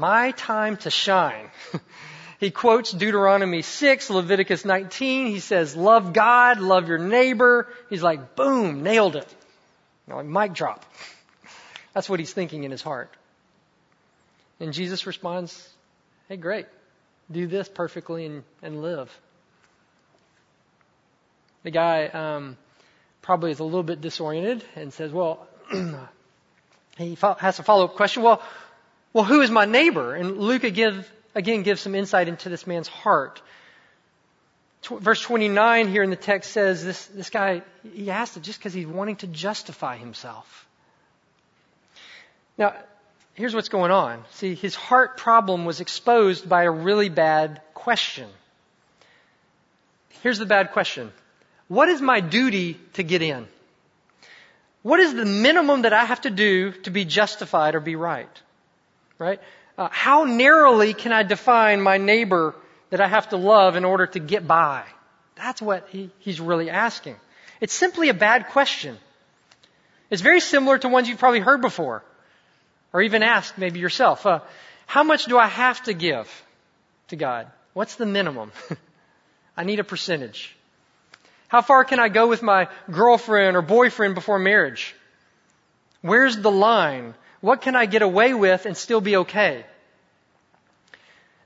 my 0.00 0.32
time 0.32 0.78
to 0.78 0.90
shine. 0.90 1.50
he 2.40 2.50
quotes 2.50 2.90
Deuteronomy 2.90 3.62
6, 3.62 4.10
Leviticus 4.10 4.64
19. 4.64 5.26
He 5.26 5.40
says, 5.40 5.76
love 5.76 6.12
God, 6.12 6.58
love 6.58 6.88
your 6.88 6.98
neighbor. 6.98 7.68
He's 7.90 8.02
like, 8.02 8.34
boom, 8.34 8.82
nailed 8.82 9.14
it. 9.14 9.28
You 10.06 10.12
know, 10.12 10.16
like 10.16 10.26
mic 10.26 10.54
drop. 10.54 10.84
That's 11.94 12.08
what 12.08 12.18
he's 12.18 12.32
thinking 12.32 12.64
in 12.64 12.70
his 12.70 12.82
heart. 12.82 13.14
And 14.58 14.72
Jesus 14.72 15.06
responds, 15.06 15.68
hey, 16.28 16.36
great. 16.36 16.66
Do 17.30 17.46
this 17.46 17.68
perfectly 17.68 18.26
and, 18.26 18.42
and 18.62 18.82
live. 18.82 19.10
The 21.62 21.70
guy 21.70 22.06
um, 22.06 22.56
probably 23.22 23.50
is 23.50 23.60
a 23.60 23.64
little 23.64 23.82
bit 23.82 24.00
disoriented 24.00 24.64
and 24.76 24.92
says, 24.92 25.12
well, 25.12 25.46
he 26.96 27.16
has 27.38 27.58
a 27.58 27.62
follow-up 27.62 27.96
question. 27.96 28.22
Well, 28.22 28.42
well, 29.12 29.24
who 29.24 29.40
is 29.40 29.50
my 29.50 29.64
neighbor? 29.64 30.14
And 30.14 30.38
Luke 30.38 30.64
again, 30.64 31.04
again 31.34 31.62
gives 31.62 31.80
some 31.80 31.94
insight 31.94 32.28
into 32.28 32.48
this 32.48 32.66
man's 32.66 32.88
heart. 32.88 33.42
Verse 34.82 35.20
29 35.20 35.88
here 35.88 36.02
in 36.02 36.10
the 36.10 36.16
text 36.16 36.52
says 36.52 36.84
this, 36.84 37.06
this 37.06 37.30
guy, 37.30 37.62
he 37.94 38.10
asked 38.10 38.36
it 38.36 38.42
just 38.42 38.58
because 38.58 38.72
he's 38.72 38.86
wanting 38.86 39.16
to 39.16 39.26
justify 39.26 39.96
himself. 39.96 40.66
Now, 42.56 42.74
here's 43.34 43.54
what's 43.54 43.68
going 43.68 43.90
on. 43.90 44.24
See, 44.32 44.54
his 44.54 44.74
heart 44.74 45.16
problem 45.16 45.64
was 45.64 45.80
exposed 45.80 46.48
by 46.48 46.64
a 46.64 46.70
really 46.70 47.08
bad 47.08 47.60
question. 47.74 48.28
Here's 50.22 50.38
the 50.38 50.46
bad 50.46 50.72
question. 50.72 51.12
What 51.68 51.88
is 51.88 52.00
my 52.00 52.20
duty 52.20 52.78
to 52.94 53.02
get 53.02 53.22
in? 53.22 53.46
What 54.82 55.00
is 55.00 55.14
the 55.14 55.24
minimum 55.24 55.82
that 55.82 55.92
I 55.92 56.04
have 56.04 56.22
to 56.22 56.30
do 56.30 56.72
to 56.82 56.90
be 56.90 57.04
justified 57.04 57.74
or 57.74 57.80
be 57.80 57.96
right? 57.96 58.28
Right? 59.20 59.38
Uh, 59.76 59.88
how 59.92 60.24
narrowly 60.24 60.94
can 60.94 61.12
I 61.12 61.22
define 61.22 61.82
my 61.82 61.98
neighbor 61.98 62.56
that 62.88 63.02
I 63.02 63.06
have 63.06 63.28
to 63.28 63.36
love 63.36 63.76
in 63.76 63.84
order 63.84 64.06
to 64.06 64.18
get 64.18 64.48
by? 64.48 64.84
That's 65.36 65.60
what 65.60 65.86
he, 65.90 66.10
he's 66.20 66.40
really 66.40 66.70
asking. 66.70 67.16
It's 67.60 67.74
simply 67.74 68.08
a 68.08 68.14
bad 68.14 68.48
question. 68.48 68.96
It's 70.08 70.22
very 70.22 70.40
similar 70.40 70.78
to 70.78 70.88
ones 70.88 71.06
you've 71.06 71.18
probably 71.18 71.40
heard 71.40 71.60
before, 71.60 72.02
or 72.94 73.02
even 73.02 73.22
asked 73.22 73.58
maybe 73.58 73.78
yourself. 73.78 74.24
Uh, 74.24 74.40
how 74.86 75.04
much 75.04 75.26
do 75.26 75.36
I 75.36 75.46
have 75.46 75.82
to 75.82 75.92
give 75.92 76.26
to 77.08 77.16
God? 77.16 77.46
What's 77.74 77.96
the 77.96 78.06
minimum? 78.06 78.52
I 79.56 79.64
need 79.64 79.80
a 79.80 79.84
percentage. 79.84 80.56
How 81.48 81.60
far 81.60 81.84
can 81.84 82.00
I 82.00 82.08
go 82.08 82.26
with 82.26 82.42
my 82.42 82.68
girlfriend 82.90 83.54
or 83.56 83.62
boyfriend 83.62 84.14
before 84.14 84.38
marriage? 84.38 84.94
Where's 86.00 86.38
the 86.38 86.50
line? 86.50 87.14
What 87.40 87.62
can 87.62 87.74
I 87.74 87.86
get 87.86 88.02
away 88.02 88.34
with 88.34 88.66
and 88.66 88.76
still 88.76 89.00
be 89.00 89.16
okay? 89.16 89.64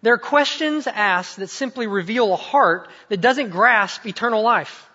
There 0.02 0.12
are 0.12 0.18
questions 0.18 0.86
asked 0.86 1.38
that 1.38 1.48
simply 1.48 1.86
reveal 1.86 2.32
a 2.32 2.36
heart 2.36 2.88
that 3.08 3.20
doesn't 3.20 3.50
grasp 3.50 4.04
eternal 4.04 4.42
life 4.42 4.90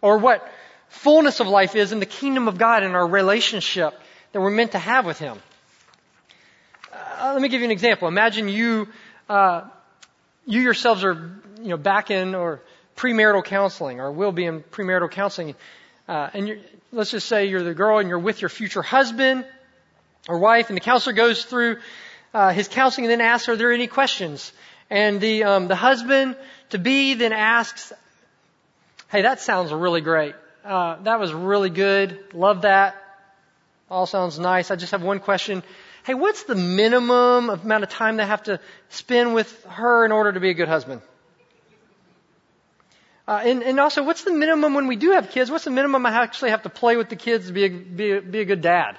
or 0.00 0.18
what 0.18 0.48
fullness 0.88 1.40
of 1.40 1.48
life 1.48 1.76
is 1.76 1.92
in 1.92 2.00
the 2.00 2.06
kingdom 2.06 2.48
of 2.48 2.56
God 2.56 2.82
and 2.82 2.94
our 2.94 3.06
relationship 3.06 3.92
that 4.32 4.40
we're 4.40 4.50
meant 4.50 4.72
to 4.72 4.78
have 4.78 5.04
with 5.04 5.18
Him. 5.18 5.38
Uh, 6.92 7.32
let 7.34 7.42
me 7.42 7.48
give 7.48 7.60
you 7.60 7.66
an 7.66 7.72
example. 7.72 8.08
Imagine 8.08 8.48
you, 8.48 8.88
uh, 9.28 9.64
you 10.46 10.60
yourselves 10.60 11.04
are, 11.04 11.30
you 11.60 11.68
know, 11.68 11.76
back 11.76 12.10
in 12.10 12.34
or 12.34 12.62
premarital 12.96 13.44
counseling 13.44 14.00
or 14.00 14.10
will 14.10 14.32
be 14.32 14.46
in 14.46 14.62
premarital 14.62 15.10
counseling. 15.10 15.56
Uh, 16.08 16.30
and 16.32 16.58
let's 16.90 17.10
just 17.10 17.28
say 17.28 17.46
you're 17.46 17.62
the 17.62 17.74
girl 17.74 17.98
and 17.98 18.08
you're 18.08 18.18
with 18.18 18.40
your 18.40 18.48
future 18.48 18.82
husband 18.82 19.44
or 20.28 20.38
wife, 20.38 20.68
and 20.68 20.76
the 20.76 20.80
counselor 20.80 21.14
goes 21.14 21.44
through 21.44 21.78
uh, 22.34 22.50
his 22.50 22.68
counseling 22.68 23.06
and 23.06 23.12
then 23.12 23.20
asks, 23.20 23.48
"Are 23.48 23.56
there 23.56 23.72
any 23.72 23.86
questions?" 23.86 24.52
And 24.90 25.20
the 25.20 25.44
um, 25.44 25.68
the 25.68 25.76
husband 25.76 26.36
to 26.70 26.78
be 26.78 27.14
then 27.14 27.32
asks, 27.32 27.92
"Hey, 29.08 29.22
that 29.22 29.40
sounds 29.40 29.72
really 29.72 30.00
great. 30.00 30.34
Uh, 30.64 30.96
that 31.02 31.20
was 31.20 31.32
really 31.32 31.70
good. 31.70 32.18
Love 32.34 32.62
that. 32.62 32.96
All 33.90 34.06
sounds 34.06 34.38
nice. 34.38 34.70
I 34.70 34.76
just 34.76 34.92
have 34.92 35.02
one 35.02 35.20
question." 35.20 35.62
Hey, 36.04 36.14
what's 36.14 36.44
the 36.44 36.54
minimum 36.54 37.50
amount 37.50 37.84
of 37.84 37.90
time 37.90 38.16
they 38.16 38.24
have 38.24 38.44
to 38.44 38.60
spend 38.88 39.34
with 39.34 39.52
her 39.64 40.06
in 40.06 40.12
order 40.12 40.32
to 40.32 40.40
be 40.40 40.48
a 40.48 40.54
good 40.54 40.68
husband? 40.68 41.02
Uh, 43.26 43.42
and, 43.44 43.62
and 43.62 43.78
also, 43.78 44.02
what's 44.02 44.24
the 44.24 44.32
minimum 44.32 44.72
when 44.72 44.86
we 44.86 44.96
do 44.96 45.10
have 45.10 45.28
kids? 45.28 45.50
What's 45.50 45.64
the 45.64 45.70
minimum 45.70 46.06
I 46.06 46.12
actually 46.12 46.48
have 46.48 46.62
to 46.62 46.70
play 46.70 46.96
with 46.96 47.10
the 47.10 47.16
kids 47.16 47.48
to 47.48 47.52
be 47.52 47.64
a, 47.66 47.68
be 47.68 48.12
a, 48.12 48.22
be 48.22 48.40
a 48.40 48.46
good 48.46 48.62
dad? 48.62 48.96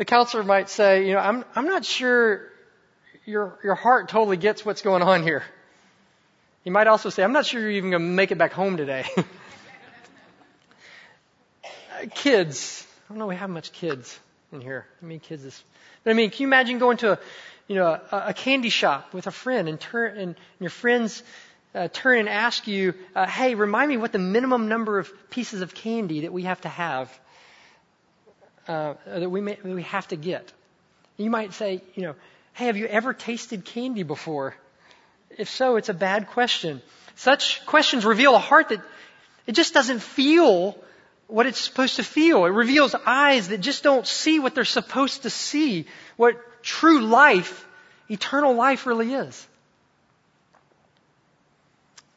The 0.00 0.06
counselor 0.06 0.42
might 0.42 0.70
say, 0.70 1.06
you 1.06 1.12
know, 1.12 1.18
I'm, 1.18 1.44
I'm 1.54 1.66
not 1.66 1.84
sure 1.84 2.48
your, 3.26 3.58
your 3.62 3.74
heart 3.74 4.08
totally 4.08 4.38
gets 4.38 4.64
what's 4.64 4.80
going 4.80 5.02
on 5.02 5.22
here. 5.22 5.42
He 6.64 6.70
might 6.70 6.86
also 6.86 7.10
say, 7.10 7.22
I'm 7.22 7.34
not 7.34 7.44
sure 7.44 7.60
you're 7.60 7.72
even 7.72 7.90
going 7.90 8.02
to 8.02 8.08
make 8.08 8.30
it 8.30 8.38
back 8.38 8.54
home 8.54 8.78
today. 8.78 9.04
kids. 12.14 12.86
I 13.04 13.12
don't 13.12 13.18
know 13.18 13.26
we 13.26 13.36
have 13.36 13.50
much 13.50 13.72
kids 13.72 14.18
in 14.52 14.62
here. 14.62 14.86
I 15.02 15.04
mean, 15.04 15.20
kids 15.20 15.44
is, 15.44 15.62
but 16.02 16.12
I 16.12 16.14
mean, 16.14 16.30
can 16.30 16.44
you 16.44 16.46
imagine 16.46 16.78
going 16.78 16.96
to 16.96 17.12
a, 17.12 17.18
you 17.68 17.74
know, 17.74 18.00
a, 18.10 18.22
a 18.28 18.32
candy 18.32 18.70
shop 18.70 19.12
with 19.12 19.26
a 19.26 19.30
friend 19.30 19.68
and 19.68 19.78
turn 19.78 20.16
and 20.16 20.34
your 20.60 20.70
friends 20.70 21.22
uh, 21.74 21.88
turn 21.92 22.20
and 22.20 22.28
ask 22.30 22.66
you, 22.66 22.94
uh, 23.14 23.26
"Hey, 23.26 23.54
remind 23.54 23.90
me 23.90 23.98
what 23.98 24.12
the 24.12 24.18
minimum 24.18 24.66
number 24.66 24.98
of 24.98 25.12
pieces 25.28 25.60
of 25.60 25.74
candy 25.74 26.22
that 26.22 26.32
we 26.32 26.44
have 26.44 26.62
to 26.62 26.70
have 26.70 27.20
uh, 28.68 28.94
that 29.06 29.30
we 29.30 29.40
may, 29.40 29.58
we 29.62 29.82
have 29.82 30.08
to 30.08 30.16
get." 30.16 30.52
You 31.16 31.30
might 31.30 31.52
say, 31.52 31.82
you 31.94 32.02
know, 32.02 32.14
"Hey, 32.54 32.66
have 32.66 32.76
you 32.76 32.86
ever 32.86 33.12
tasted 33.12 33.64
candy 33.64 34.02
before?" 34.02 34.54
If 35.30 35.48
so, 35.48 35.76
it's 35.76 35.88
a 35.88 35.94
bad 35.94 36.28
question. 36.28 36.82
Such 37.16 37.64
questions 37.66 38.04
reveal 38.04 38.34
a 38.34 38.38
heart 38.38 38.70
that 38.70 38.80
it 39.46 39.52
just 39.52 39.74
doesn't 39.74 40.00
feel 40.00 40.76
what 41.26 41.46
it's 41.46 41.60
supposed 41.60 41.96
to 41.96 42.02
feel. 42.02 42.44
It 42.44 42.50
reveals 42.50 42.94
eyes 43.06 43.48
that 43.48 43.58
just 43.58 43.82
don't 43.82 44.06
see 44.06 44.38
what 44.38 44.54
they're 44.54 44.64
supposed 44.64 45.22
to 45.22 45.30
see, 45.30 45.86
what 46.16 46.36
true 46.62 47.00
life, 47.00 47.66
eternal 48.08 48.54
life 48.54 48.86
really 48.86 49.12
is. 49.14 49.46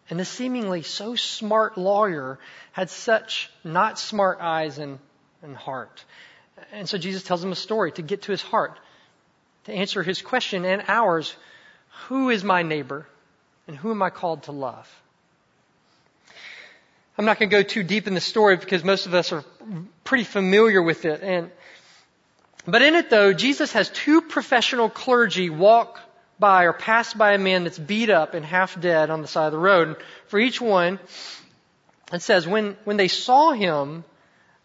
And 0.10 0.20
the 0.20 0.26
seemingly 0.26 0.84
so 0.84 1.16
smart 1.16 1.78
lawyer 1.78 2.40
had 2.72 2.90
such 2.90 3.50
not 3.64 3.98
smart 3.98 4.40
eyes 4.42 4.78
and, 4.78 5.00
and 5.42 5.56
heart. 5.56 6.04
And 6.72 6.88
so 6.88 6.98
Jesus 6.98 7.24
tells 7.24 7.44
him 7.44 7.52
a 7.52 7.56
story 7.56 7.92
to 7.94 8.02
get 8.02 8.24
to 8.24 8.32
his 8.32 8.42
heart, 8.42 8.80
to 9.66 9.74
answer 9.74 10.04
his 10.04 10.22
question 10.22 10.66
and 10.66 10.84
ours 10.88 11.36
Who 12.08 12.30
is 12.30 12.44
my 12.44 12.64
neighbor? 12.64 13.08
And 13.68 13.78
who 13.78 13.92
am 13.92 14.02
I 14.02 14.10
called 14.10 14.44
to 14.44 14.52
love? 14.52 14.90
I'm 17.18 17.26
not 17.26 17.40
going 17.40 17.50
to 17.50 17.56
go 17.56 17.64
too 17.64 17.84
deep 17.84 18.08
in 18.08 18.16
the 18.16 18.22
story 18.22 18.58
because 18.58 18.84
most 18.84 19.06
of 19.06 19.14
us 19.14 19.32
are 19.32 19.44
pretty 20.04 20.24
familiar 20.24 20.82
with 20.82 21.06
it. 21.06 21.22
And 21.22 21.52
but 22.66 22.82
in 22.82 22.96
it 22.96 23.10
though, 23.10 23.34
Jesus 23.34 23.74
has 23.74 23.90
two 23.90 24.22
professional 24.22 24.90
clergy 24.90 25.50
walk 25.50 26.00
by 26.40 26.64
or 26.64 26.74
pass 26.74 27.14
by 27.14 27.34
a 27.34 27.38
man 27.38 27.64
that's 27.64 27.78
beat 27.78 28.10
up 28.10 28.34
and 28.34 28.46
half 28.46 28.80
dead 28.80 29.10
on 29.10 29.22
the 29.22 29.28
side 29.28 29.48
of 29.48 29.52
the 29.52 29.60
road. 29.60 29.88
And 29.90 29.98
for 30.28 30.40
each 30.40 30.60
one, 30.60 31.00
it 32.12 32.22
says 32.22 32.48
when, 32.48 32.78
when 32.84 32.98
they 32.98 33.08
saw 33.08 33.52
him, 33.52 34.04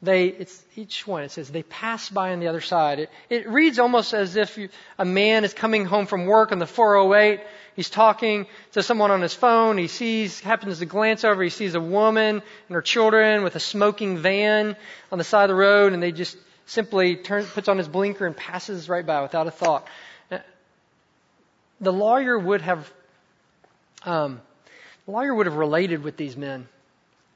they, 0.01 0.27
it's 0.27 0.65
each 0.77 1.07
one, 1.09 1.25
it 1.25 1.33
says 1.33 1.51
they 1.51 1.65
pass 1.65 2.09
by 2.09 2.33
on 2.33 2.39
the 2.39 2.47
other 2.47 2.61
side. 2.61 3.01
It, 3.01 3.11
it 3.29 3.49
reads 3.49 3.81
almost 3.81 4.15
as 4.15 4.37
if 4.37 4.57
you, 4.57 4.69
a 4.97 5.05
man 5.05 5.45
is 5.45 5.53
coming 5.53 5.85
home 5.85 6.07
from 6.07 6.27
work 6.27 6.53
on 6.53 6.61
the 6.61 6.67
408. 6.67 7.41
He's 7.75 7.91
talking 7.91 8.47
to 8.73 8.83
someone 8.83 9.11
on 9.11 9.21
his 9.21 9.35
phone. 9.35 9.77
He 9.77 9.89
sees, 9.89 10.39
happens 10.39 10.79
to 10.79 10.87
glance 10.87 11.25
over. 11.25 11.43
He 11.43 11.51
sees 11.51 11.75
a 11.75 11.81
woman 11.81 12.37
and 12.37 12.75
her 12.75 12.83
children 12.83 13.43
with 13.43 13.57
a 13.57 13.61
smoking 13.61 14.19
van 14.19 14.77
on 15.11 15.19
the 15.19 15.25
side 15.25 15.45
of 15.45 15.49
the 15.49 15.55
road 15.57 15.93
and 15.93 16.01
they 16.01 16.13
just 16.13 16.37
simply 16.67 17.17
turns, 17.17 17.49
puts 17.51 17.69
on 17.69 17.77
his 17.79 17.89
blinker 17.89 18.25
and 18.25 18.37
passes 18.37 18.89
right 18.89 19.05
by 19.05 19.23
without 19.23 19.49
a 19.49 19.51
thought. 19.51 19.89
The 21.81 21.93
lawyer 21.93 22.39
would 22.39 22.61
have, 22.63 22.93
um, 24.05 24.41
the 25.07 25.13
lawyer 25.13 25.35
would 25.35 25.47
have 25.47 25.57
related 25.57 26.03
with 26.03 26.17
these 26.17 26.37
men 26.37 26.69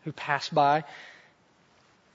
who 0.04 0.12
passed 0.12 0.52
by. 0.52 0.84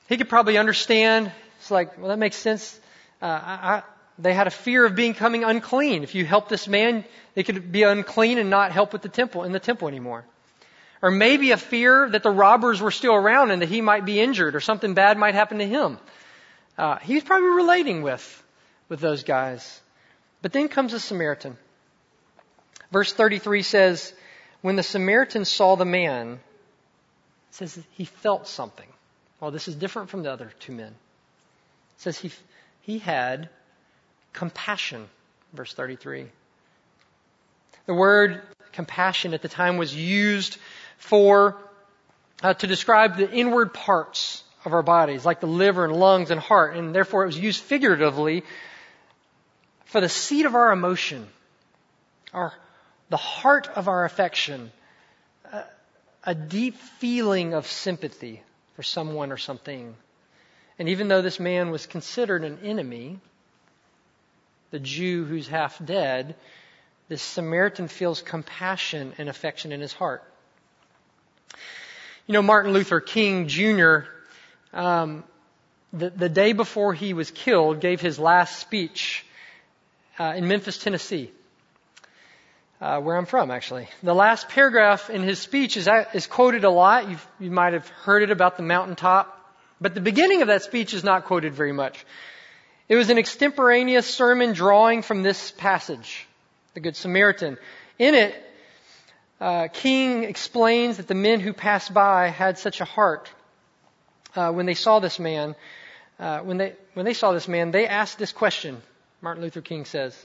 He 0.07 0.17
could 0.17 0.29
probably 0.29 0.57
understand. 0.57 1.31
It's 1.59 1.71
like, 1.71 1.97
well, 1.97 2.09
that 2.09 2.19
makes 2.19 2.37
sense. 2.37 2.79
Uh, 3.21 3.25
I, 3.25 3.75
I, 3.75 3.83
they 4.19 4.33
had 4.33 4.47
a 4.47 4.51
fear 4.51 4.85
of 4.85 4.95
becoming 4.95 5.43
unclean. 5.43 6.03
If 6.03 6.15
you 6.15 6.25
help 6.25 6.49
this 6.49 6.67
man, 6.67 7.03
they 7.35 7.43
could 7.43 7.71
be 7.71 7.83
unclean 7.83 8.37
and 8.37 8.49
not 8.49 8.71
help 8.71 8.93
with 8.93 9.01
the 9.01 9.09
temple 9.09 9.43
in 9.43 9.51
the 9.51 9.59
temple 9.59 9.87
anymore. 9.87 10.25
Or 11.01 11.11
maybe 11.11 11.51
a 11.51 11.57
fear 11.57 12.09
that 12.09 12.23
the 12.23 12.31
robbers 12.31 12.81
were 12.81 12.91
still 12.91 13.13
around 13.13 13.51
and 13.51 13.61
that 13.61 13.69
he 13.69 13.81
might 13.81 14.05
be 14.05 14.19
injured 14.19 14.55
or 14.55 14.59
something 14.59 14.93
bad 14.93 15.17
might 15.17 15.35
happen 15.35 15.59
to 15.59 15.67
him. 15.67 15.99
Uh, 16.77 16.97
he's 16.97 17.23
probably 17.23 17.49
relating 17.49 18.01
with, 18.01 18.43
with 18.89 18.99
those 18.99 19.23
guys. 19.23 19.81
But 20.41 20.53
then 20.53 20.69
comes 20.69 20.93
a 20.93 20.99
Samaritan. 20.99 21.57
Verse 22.91 23.13
33 23.13 23.61
says, 23.61 24.13
When 24.61 24.75
the 24.75 24.83
Samaritan 24.83 25.45
saw 25.45 25.75
the 25.75 25.85
man, 25.85 26.39
It 27.49 27.55
says 27.55 27.79
he 27.91 28.05
felt 28.05 28.47
something. 28.47 28.87
Well, 29.39 29.51
this 29.51 29.67
is 29.67 29.75
different 29.75 30.09
from 30.09 30.23
the 30.23 30.31
other 30.31 30.51
two 30.59 30.71
men. 30.71 30.87
It 30.87 32.01
says 32.01 32.17
he, 32.17 32.31
he 32.81 32.99
had 32.99 33.49
compassion, 34.33 35.07
verse 35.53 35.73
33. 35.73 36.25
The 37.85 37.93
word 37.93 38.41
compassion 38.71 39.33
at 39.33 39.41
the 39.41 39.47
time 39.47 39.77
was 39.77 39.95
used 39.95 40.57
for, 40.97 41.55
uh, 42.41 42.53
to 42.55 42.67
describe 42.67 43.17
the 43.17 43.31
inward 43.31 43.73
parts 43.73 44.43
of 44.65 44.73
our 44.73 44.83
bodies, 44.83 45.23
like 45.23 45.39
the 45.39 45.47
liver 45.47 45.85
and 45.85 45.95
lungs 45.95 46.31
and 46.31 46.39
heart, 46.39 46.75
and 46.75 46.93
therefore 46.93 47.23
it 47.23 47.27
was 47.27 47.39
used 47.39 47.61
figuratively 47.61 48.43
for 49.85 50.01
the 50.01 50.09
seat 50.09 50.45
of 50.45 50.55
our 50.55 50.71
emotion, 50.71 51.27
our, 52.33 52.53
the 53.09 53.17
heart 53.17 53.69
of 53.75 53.87
our 53.87 54.03
affection, 54.03 54.71
a, 55.51 55.63
a 56.23 56.35
deep 56.35 56.75
feeling 56.99 57.53
of 57.53 57.67
sympathy 57.67 58.41
for 58.77 58.83
someone 58.83 59.31
or 59.31 59.37
something. 59.37 59.95
And 60.77 60.87
even 60.89 61.07
though 61.07 61.23
this 61.23 61.39
man 61.39 61.71
was 61.71 61.87
considered 61.87 62.43
an 62.43 62.59
enemy, 62.63 63.19
the 64.69 64.79
Jew 64.79 65.25
who's 65.25 65.47
half 65.47 65.83
dead, 65.83 66.35
this 67.09 67.23
Samaritan 67.23 67.87
feels 67.87 68.21
compassion 68.21 69.13
and 69.17 69.29
affection 69.29 69.71
in 69.71 69.81
his 69.81 69.93
heart. 69.93 70.23
You 72.27 72.33
know, 72.33 72.43
Martin 72.43 72.71
Luther 72.71 73.01
King 73.01 73.47
Jr., 73.47 74.01
um, 74.73 75.23
the, 75.91 76.11
the 76.11 76.29
day 76.29 76.53
before 76.53 76.93
he 76.93 77.15
was 77.15 77.31
killed, 77.31 77.79
gave 77.79 77.99
his 77.99 78.19
last 78.19 78.59
speech 78.59 79.25
uh, 80.19 80.35
in 80.37 80.47
Memphis, 80.47 80.77
Tennessee, 80.77 81.31
uh, 82.79 82.99
where 83.01 83.15
I'm 83.15 83.25
from, 83.25 83.49
actually. 83.51 83.87
The 84.03 84.13
last 84.13 84.49
paragraph 84.49 85.09
in 85.09 85.23
his 85.23 85.39
speech 85.39 85.77
is, 85.77 85.89
is 86.13 86.27
quoted 86.27 86.63
a 86.63 86.69
lot. 86.69 87.09
You've, 87.09 87.27
you 87.39 87.51
might 87.51 87.73
have 87.73 87.87
heard 87.87 88.23
it 88.23 88.31
about 88.31 88.57
the 88.57 88.63
mountaintop. 88.63 89.33
But 89.81 89.93
the 89.93 90.01
beginning 90.01 90.41
of 90.41 90.47
that 90.47 90.63
speech 90.63 90.93
is 90.93 91.03
not 91.03 91.25
quoted 91.25 91.53
very 91.53 91.71
much. 91.71 92.05
It 92.89 92.95
was 92.95 93.09
an 93.09 93.17
extemporaneous 93.17 94.07
sermon 94.07 94.53
drawing 94.53 95.01
from 95.01 95.23
this 95.23 95.51
passage, 95.51 96.25
the 96.73 96.79
Good 96.79 96.95
Samaritan. 96.95 97.57
In 97.99 98.15
it, 98.15 98.35
uh, 99.41 99.67
King 99.71 100.23
explains 100.23 100.97
that 100.97 101.07
the 101.07 101.15
men 101.15 101.39
who 101.39 101.53
passed 101.53 101.93
by 101.93 102.29
had 102.29 102.57
such 102.57 102.79
a 102.79 102.85
heart 102.85 103.29
uh, 104.35 104.51
when 104.51 104.65
they 104.65 104.73
saw 104.73 104.99
this 104.99 105.19
man. 105.19 105.55
Uh, 106.19 106.39
when 106.39 106.57
they 106.57 106.73
when 106.95 107.05
they 107.05 107.13
saw 107.13 107.31
this 107.31 107.47
man, 107.47 107.69
they 107.69 107.87
asked 107.87 108.17
this 108.17 108.31
question. 108.31 108.81
Martin 109.21 109.43
Luther 109.43 109.61
King 109.61 109.85
says, 109.85 110.15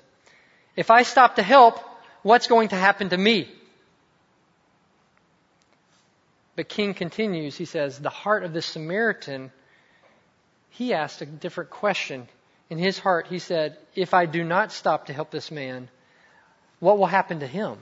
"If 0.76 0.90
I 0.90 1.02
stop 1.02 1.36
to 1.36 1.42
help, 1.42 1.78
what's 2.22 2.46
going 2.46 2.68
to 2.68 2.76
happen 2.76 3.08
to 3.10 3.16
me?" 3.16 3.48
But 6.56 6.68
King 6.68 6.94
continues. 6.94 7.56
He 7.56 7.64
says, 7.64 7.98
"The 7.98 8.10
heart 8.10 8.44
of 8.44 8.52
this 8.52 8.66
Samaritan." 8.66 9.50
He 10.70 10.94
asked 10.94 11.20
a 11.20 11.26
different 11.26 11.70
question. 11.70 12.28
In 12.70 12.78
his 12.78 12.98
heart, 12.98 13.26
he 13.26 13.38
said, 13.38 13.76
If 13.94 14.14
I 14.14 14.24
do 14.24 14.42
not 14.42 14.72
stop 14.72 15.06
to 15.06 15.12
help 15.12 15.30
this 15.30 15.50
man, 15.50 15.90
what 16.80 16.96
will 16.96 17.06
happen 17.06 17.40
to 17.40 17.46
him? 17.46 17.76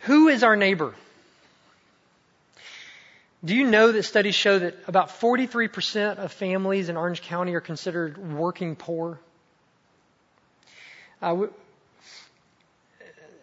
Who 0.00 0.28
is 0.28 0.42
our 0.42 0.56
neighbor? 0.56 0.94
Do 3.42 3.56
you 3.56 3.66
know 3.66 3.92
that 3.92 4.02
studies 4.02 4.34
show 4.34 4.58
that 4.58 4.76
about 4.86 5.08
43% 5.08 6.18
of 6.18 6.30
families 6.30 6.90
in 6.90 6.98
Orange 6.98 7.22
County 7.22 7.54
are 7.54 7.62
considered 7.62 8.18
working 8.18 8.76
poor? 8.76 9.18
Uh, 11.22 11.46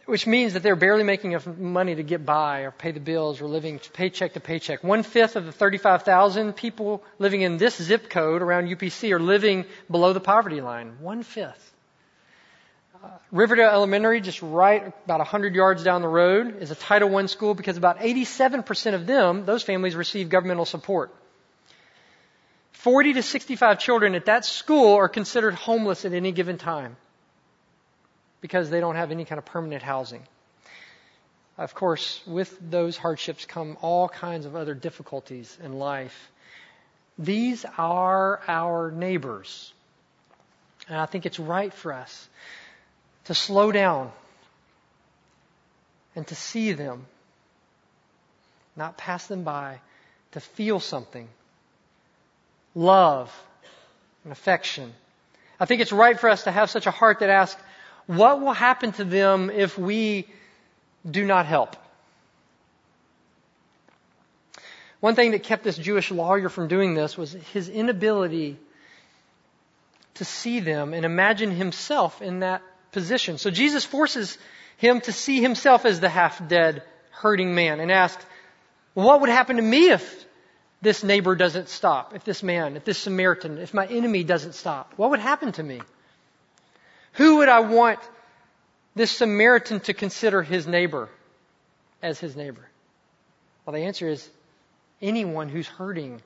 which 0.08 0.26
means 0.26 0.54
that 0.54 0.64
they're 0.64 0.78
barely 0.78 1.04
making 1.04 1.34
enough 1.34 1.46
money 1.46 1.94
to 1.94 2.02
get 2.02 2.26
by 2.26 2.62
or 2.62 2.72
pay 2.72 2.92
the 2.92 3.00
bills 3.00 3.42
or 3.42 3.46
living 3.46 3.80
paycheck 3.92 4.34
to 4.34 4.40
paycheck. 4.40 4.82
One 4.82 5.04
fifth 5.04 5.36
of 5.36 5.46
the 5.46 5.52
35,000 5.52 6.54
people 6.54 7.04
living 7.20 7.42
in 7.42 7.58
this 7.58 7.76
zip 7.76 8.10
code 8.10 8.42
around 8.42 8.70
UPC 8.70 9.12
are 9.12 9.20
living 9.20 9.66
below 9.92 10.14
the 10.14 10.22
poverty 10.22 10.62
line. 10.62 10.96
One 11.02 11.24
fifth. 11.24 11.74
Uh, 13.04 13.10
Riverdale 13.32 13.70
Elementary, 13.70 14.22
just 14.22 14.42
right 14.42 14.94
about 15.04 15.20
100 15.20 15.54
yards 15.54 15.84
down 15.84 16.02
the 16.02 16.08
road, 16.08 16.62
is 16.62 16.72
a 16.72 16.76
Title 16.76 17.16
I 17.18 17.26
school 17.26 17.54
because 17.54 17.76
about 17.76 18.00
87% 18.00 18.94
of 18.94 19.06
them, 19.06 19.46
those 19.46 19.62
families, 19.62 19.94
receive 19.94 20.30
governmental 20.30 20.66
support. 20.66 21.14
40 22.72 23.14
to 23.14 23.24
65 23.24 23.80
children 23.80 24.16
at 24.16 24.26
that 24.26 24.46
school 24.46 24.96
are 24.96 25.10
considered 25.10 25.54
homeless 25.54 26.06
at 26.06 26.14
any 26.14 26.32
given 26.32 26.58
time 26.58 26.96
because 28.48 28.70
they 28.70 28.80
don't 28.80 28.96
have 28.96 29.12
any 29.12 29.26
kind 29.26 29.40
of 29.40 29.44
permanent 29.44 29.84
housing. 29.84 30.24
Of 31.58 31.76
course, 31.76 32.22
with 32.26 32.58
those 32.72 32.96
hardships 32.96 33.44
come 33.44 33.76
all 33.82 34.08
kinds 34.08 34.46
of 34.46 34.56
other 34.56 34.74
difficulties 34.74 35.58
in 35.62 35.74
life. 35.74 36.32
These 37.20 37.66
are 37.78 38.40
our 38.48 38.90
neighbors. 38.92 39.74
And 40.88 40.98
I 40.98 41.08
think 41.08 41.26
it's 41.26 41.40
right 41.40 41.74
for 41.74 41.92
us 41.92 42.30
to 43.26 43.34
slow 43.34 43.74
down 43.74 44.14
and 46.16 46.26
to 46.28 46.36
see 46.36 46.72
them, 46.72 47.06
not 48.78 48.96
pass 48.98 49.28
them 49.28 49.44
by, 49.44 49.82
to 50.32 50.40
feel 50.40 50.80
something 50.80 51.28
love 52.76 53.30
and 54.24 54.32
affection. 54.32 54.94
I 55.60 55.66
think 55.66 55.82
it's 55.82 55.92
right 55.92 56.18
for 56.18 56.30
us 56.30 56.46
to 56.46 56.52
have 56.52 56.70
such 56.70 56.88
a 56.88 56.92
heart 56.92 57.20
that 57.20 57.30
asks, 57.30 57.62
what 58.08 58.42
will 58.42 58.54
happen 58.54 58.94
to 58.94 59.04
them 59.04 59.50
if 59.50 59.78
we 59.78 60.28
do 61.10 61.24
not 61.26 61.46
help? 61.46 61.76
One 65.00 65.16
thing 65.16 65.32
that 65.32 65.44
kept 65.44 65.64
this 65.64 65.78
Jewish 65.78 66.10
lawyer 66.10 66.50
from 66.50 66.68
doing 66.68 66.96
this 66.96 67.18
was 67.18 67.34
his 67.54 67.70
inability 67.70 68.58
to 70.16 70.26
see 70.26 70.60
them 70.60 70.94
and 70.94 71.06
imagine 71.06 71.52
himself 71.52 72.22
in 72.22 72.40
that 72.40 72.64
position. 72.92 73.38
So 73.38 73.52
Jesus 73.52 73.86
forces 73.86 74.38
him 74.78 75.02
to 75.02 75.12
see 75.12 75.42
himself 75.42 75.86
as 75.86 76.00
the 76.00 76.10
half 76.10 76.46
dead, 76.48 76.84
hurting 77.12 77.54
man 77.54 77.80
and 77.80 77.92
asks, 77.92 78.26
What 78.94 79.22
would 79.22 79.30
happen 79.30 79.58
to 79.58 79.62
me 79.62 79.92
if 79.92 80.26
this 80.82 81.04
neighbor 81.04 81.36
doesn't 81.36 81.70
stop? 81.70 82.16
If 82.16 82.24
this 82.24 82.42
man, 82.42 82.76
if 82.76 82.86
this 82.86 82.98
Samaritan, 82.98 83.60
if 83.60 83.74
my 83.74 83.86
enemy 83.86 84.24
doesn't 84.24 84.54
stop? 84.54 84.94
What 84.96 85.12
would 85.12 85.20
happen 85.20 85.52
to 85.54 85.64
me? 85.64 85.82
Who 87.18 87.38
would 87.38 87.50
I 87.50 87.62
want 87.62 88.00
this 88.96 89.12
Samaritan 89.12 89.80
to 89.82 89.94
consider 89.94 90.42
his 90.44 90.68
neighbor 90.68 91.10
as 92.02 92.20
his 92.20 92.36
neighbor? 92.36 92.68
Well, 93.66 93.74
the 93.74 93.82
answer 93.82 94.08
is 94.08 94.28
anyone 95.02 95.50
who's 95.50 95.68
hurting 95.68 96.22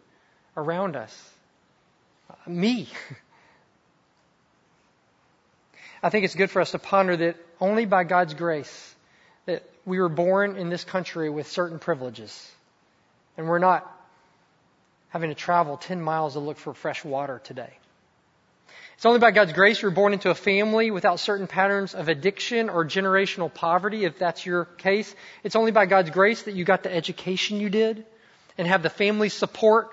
around 0.56 0.96
us. 0.98 1.30
Me. 2.46 2.90
I 6.04 6.10
think 6.10 6.26
it's 6.26 6.36
good 6.36 6.52
for 6.52 6.62
us 6.62 6.72
to 6.72 6.80
ponder 6.80 7.16
that 7.16 7.38
only 7.60 7.86
by 7.86 8.04
God's 8.04 8.34
grace 8.34 8.96
that 9.46 9.64
we 9.86 10.00
were 10.00 10.10
born 10.10 10.58
in 10.58 10.70
this 10.70 10.84
country 10.84 11.30
with 11.30 11.48
certain 11.48 11.80
privileges. 11.80 12.52
And 13.38 13.48
we're 13.48 13.60
not 13.60 13.90
having 15.10 15.30
to 15.30 15.36
travel 15.36 15.78
10 15.78 16.02
miles 16.02 16.34
to 16.34 16.40
look 16.40 16.58
for 16.58 16.74
fresh 16.74 17.06
water 17.06 17.40
today. 17.44 17.72
It's 19.02 19.08
only 19.08 19.18
by 19.18 19.32
God's 19.32 19.54
grace 19.54 19.82
you're 19.82 19.90
born 19.90 20.14
into 20.14 20.30
a 20.30 20.36
family 20.36 20.92
without 20.92 21.20
certain 21.20 21.48
patterns 21.48 21.96
of 21.96 22.08
addiction 22.08 22.70
or 22.70 22.86
generational 22.86 23.52
poverty, 23.52 24.06
if 24.06 24.20
that's 24.20 24.46
your 24.46 24.66
case. 24.66 25.16
It's 25.44 25.56
only 25.56 25.72
by 25.72 25.88
God's 25.88 26.12
grace 26.12 26.44
that 26.44 26.54
you 26.54 26.66
got 26.66 26.84
the 26.84 26.94
education 26.94 27.60
you 27.60 27.72
did 27.72 28.06
and 28.60 28.68
have 28.68 28.84
the 28.84 28.92
family 28.92 29.30
support 29.30 29.90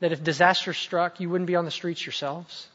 that 0.00 0.10
if 0.10 0.24
disaster 0.24 0.72
struck, 0.72 1.20
you 1.20 1.30
wouldn't 1.30 1.46
be 1.46 1.54
on 1.54 1.64
the 1.64 1.70
streets 1.70 2.04
yourselves. 2.04 2.66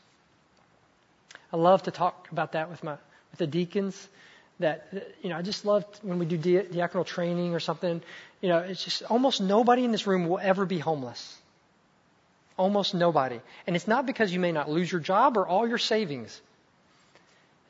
I 1.51 1.57
love 1.57 1.83
to 1.83 1.91
talk 1.91 2.29
about 2.31 2.53
that 2.53 2.69
with 2.69 2.81
my 2.85 2.93
with 3.31 3.39
the 3.39 3.47
deacons. 3.47 4.07
That 4.61 4.93
you 5.21 5.29
know, 5.29 5.35
I 5.35 5.41
just 5.41 5.65
love 5.65 5.83
when 6.03 6.19
we 6.19 6.25
do 6.25 6.37
diaconal 6.37 7.05
training 7.05 7.53
or 7.53 7.59
something. 7.59 8.01
You 8.39 8.47
know, 8.47 8.59
it's 8.59 8.81
just 8.81 9.03
almost 9.03 9.41
nobody 9.41 9.83
in 9.83 9.91
this 9.91 10.07
room 10.07 10.29
will 10.29 10.39
ever 10.39 10.65
be 10.65 10.79
homeless. 10.79 11.37
Almost 12.61 12.93
nobody. 12.93 13.39
And 13.65 13.75
it's 13.75 13.87
not 13.87 14.05
because 14.05 14.31
you 14.31 14.39
may 14.39 14.51
not 14.51 14.69
lose 14.69 14.91
your 14.91 15.01
job 15.01 15.35
or 15.35 15.47
all 15.47 15.67
your 15.67 15.79
savings. 15.79 16.39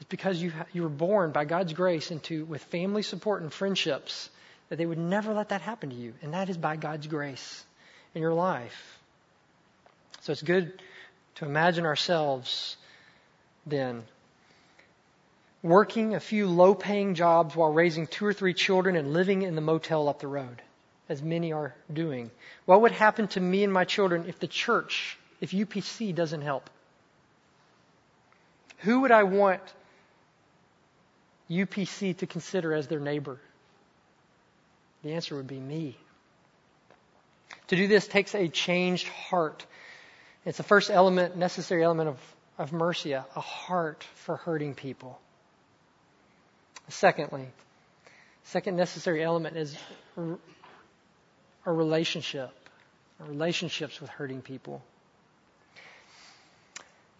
It's 0.02 0.10
because 0.10 0.42
you, 0.42 0.52
you 0.74 0.84
were 0.84 0.90
born 0.90 1.32
by 1.32 1.46
God's 1.46 1.72
grace 1.72 2.12
into 2.12 2.44
with 2.44 2.62
family 2.66 3.02
support 3.02 3.42
and 3.42 3.54
friendships 3.54 4.30
that 4.68 4.76
they 4.76 4.86
would 4.86 4.98
never 4.98 5.34
let 5.34 5.48
that 5.50 5.62
happen 5.62 5.92
to 5.92 5.96
you. 5.96 6.14
And 6.22 6.34
that 6.34 6.50
is 6.50 6.58
by 6.58 6.76
God's 6.76 7.08
grace 7.08 7.64
in 8.14 8.22
your 8.22 8.34
life. 8.34 9.00
So 10.24 10.34
it's 10.34 10.44
good 10.44 10.74
to 11.36 11.46
imagine 11.46 11.86
ourselves 11.86 12.76
then 13.66 14.04
working 15.64 16.16
a 16.16 16.20
few 16.20 16.48
low 16.48 16.76
paying 16.76 17.16
jobs 17.16 17.56
while 17.56 17.72
raising 17.72 18.08
two 18.08 18.26
or 18.26 18.34
three 18.34 18.54
children 18.54 18.98
and 18.98 19.14
living 19.14 19.44
in 19.44 19.56
the 19.56 19.62
motel 19.62 20.10
up 20.10 20.20
the 20.20 20.28
road 20.28 20.62
as 21.12 21.22
many 21.22 21.52
are 21.52 21.76
doing? 21.92 22.32
What 22.66 22.82
would 22.82 22.94
happen 22.94 23.28
to 23.30 23.40
me 23.42 23.66
and 23.66 23.74
my 23.74 23.84
children 23.84 24.26
if 24.30 24.40
the 24.40 24.48
church, 24.48 25.18
if 25.42 25.52
UPC 25.52 26.16
doesn't 26.16 26.42
help? 26.42 26.70
Who 28.80 29.02
would 29.02 29.12
I 29.12 29.24
want 29.24 29.62
UPC 31.50 32.18
to 32.18 32.26
consider 32.26 32.74
as 32.74 32.88
their 32.88 33.02
neighbor? 33.02 33.40
The 35.04 35.12
answer 35.12 35.36
would 35.36 35.48
be 35.48 35.60
me. 35.60 35.98
To 37.68 37.76
do 37.76 37.88
this 37.88 38.08
takes 38.08 38.34
a 38.34 38.48
changed 38.48 39.10
heart. 39.10 39.66
It's 40.46 40.58
the 40.58 40.64
first 40.64 40.90
element, 40.90 41.36
necessary 41.36 41.84
element 41.84 42.08
of, 42.08 42.20
of 42.58 42.72
mercy, 42.72 43.12
a, 43.12 43.26
a 43.36 43.42
heart 43.42 44.06
for 44.16 44.38
hurting 44.38 44.76
people. 44.76 45.20
Secondly, 46.88 47.48
second 48.44 48.78
necessary 48.78 49.22
element 49.22 49.58
is 49.58 49.76
a 51.66 51.72
relationship, 51.72 52.50
our 53.20 53.28
relationships 53.28 54.02
with 54.02 54.10
hurting 54.10 54.42
people. 54.42 54.82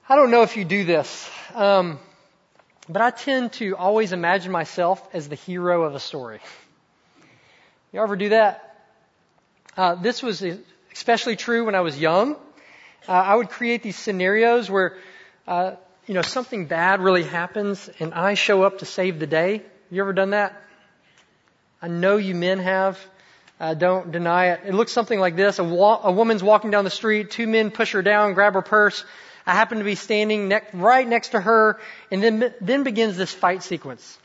I 0.10 0.16
don't 0.16 0.32
know 0.32 0.42
if 0.42 0.58
you 0.58 0.66
do 0.66 0.84
this, 0.84 1.30
um, 1.54 2.00
but 2.90 3.02
I 3.02 3.12
tend 3.12 3.54
to 3.54 3.78
always 3.78 4.12
imagine 4.12 4.52
myself 4.52 5.08
as 5.14 5.30
the 5.30 5.36
hero 5.36 5.84
of 5.84 5.96
a 5.96 6.00
story. 6.00 6.40
You 7.94 8.02
ever 8.02 8.16
do 8.16 8.30
that? 8.30 8.68
Uh, 9.78 9.96
this 9.96 10.24
was 10.24 10.44
especially 10.92 11.36
true 11.36 11.66
when 11.66 11.76
I 11.76 11.82
was 11.82 11.98
young. 11.98 12.36
Uh, 13.08 13.12
I 13.12 13.36
would 13.36 13.50
create 13.50 13.84
these 13.84 13.98
scenarios 13.98 14.70
where, 14.70 14.98
uh, 15.48 15.76
you 16.08 16.14
know, 16.14 16.22
something 16.22 16.66
bad 16.66 17.00
really 17.00 17.24
happens 17.24 17.90
and 18.00 18.14
I 18.14 18.34
show 18.34 18.64
up 18.64 18.80
to 18.80 18.86
save 18.86 19.20
the 19.20 19.28
day. 19.28 19.62
You 19.90 20.02
ever 20.02 20.14
done 20.14 20.32
that? 20.32 20.62
I 21.82 21.88
know 21.88 22.18
you 22.18 22.36
men 22.36 22.60
have. 22.60 23.00
Uh, 23.62 23.76
don't 23.76 24.12
deny 24.12 24.48
it. 24.54 24.62
It 24.66 24.74
looks 24.74 24.92
something 24.92 25.20
like 25.20 25.36
this. 25.36 25.60
A, 25.60 25.64
wa- 25.64 26.02
a, 26.04 26.12
woman's 26.12 26.42
walking 26.42 26.72
down 26.72 26.84
the 26.84 26.90
street. 26.90 27.30
Two 27.30 27.46
men 27.46 27.70
push 27.70 27.92
her 27.92 28.02
down, 28.02 28.34
grab 28.34 28.56
her 28.56 28.64
purse. 28.64 29.06
I 29.46 29.54
happen 29.54 29.78
to 29.78 29.84
be 29.84 29.94
standing 29.94 30.48
ne- 30.48 30.64
right 30.74 31.08
next 31.08 31.30
to 31.30 31.40
her, 31.40 31.80
and 32.10 32.24
then 32.24 32.56
then 32.60 32.82
begins 32.82 33.18
this 33.18 33.32
fight 33.32 33.62
sequence. 33.62 34.18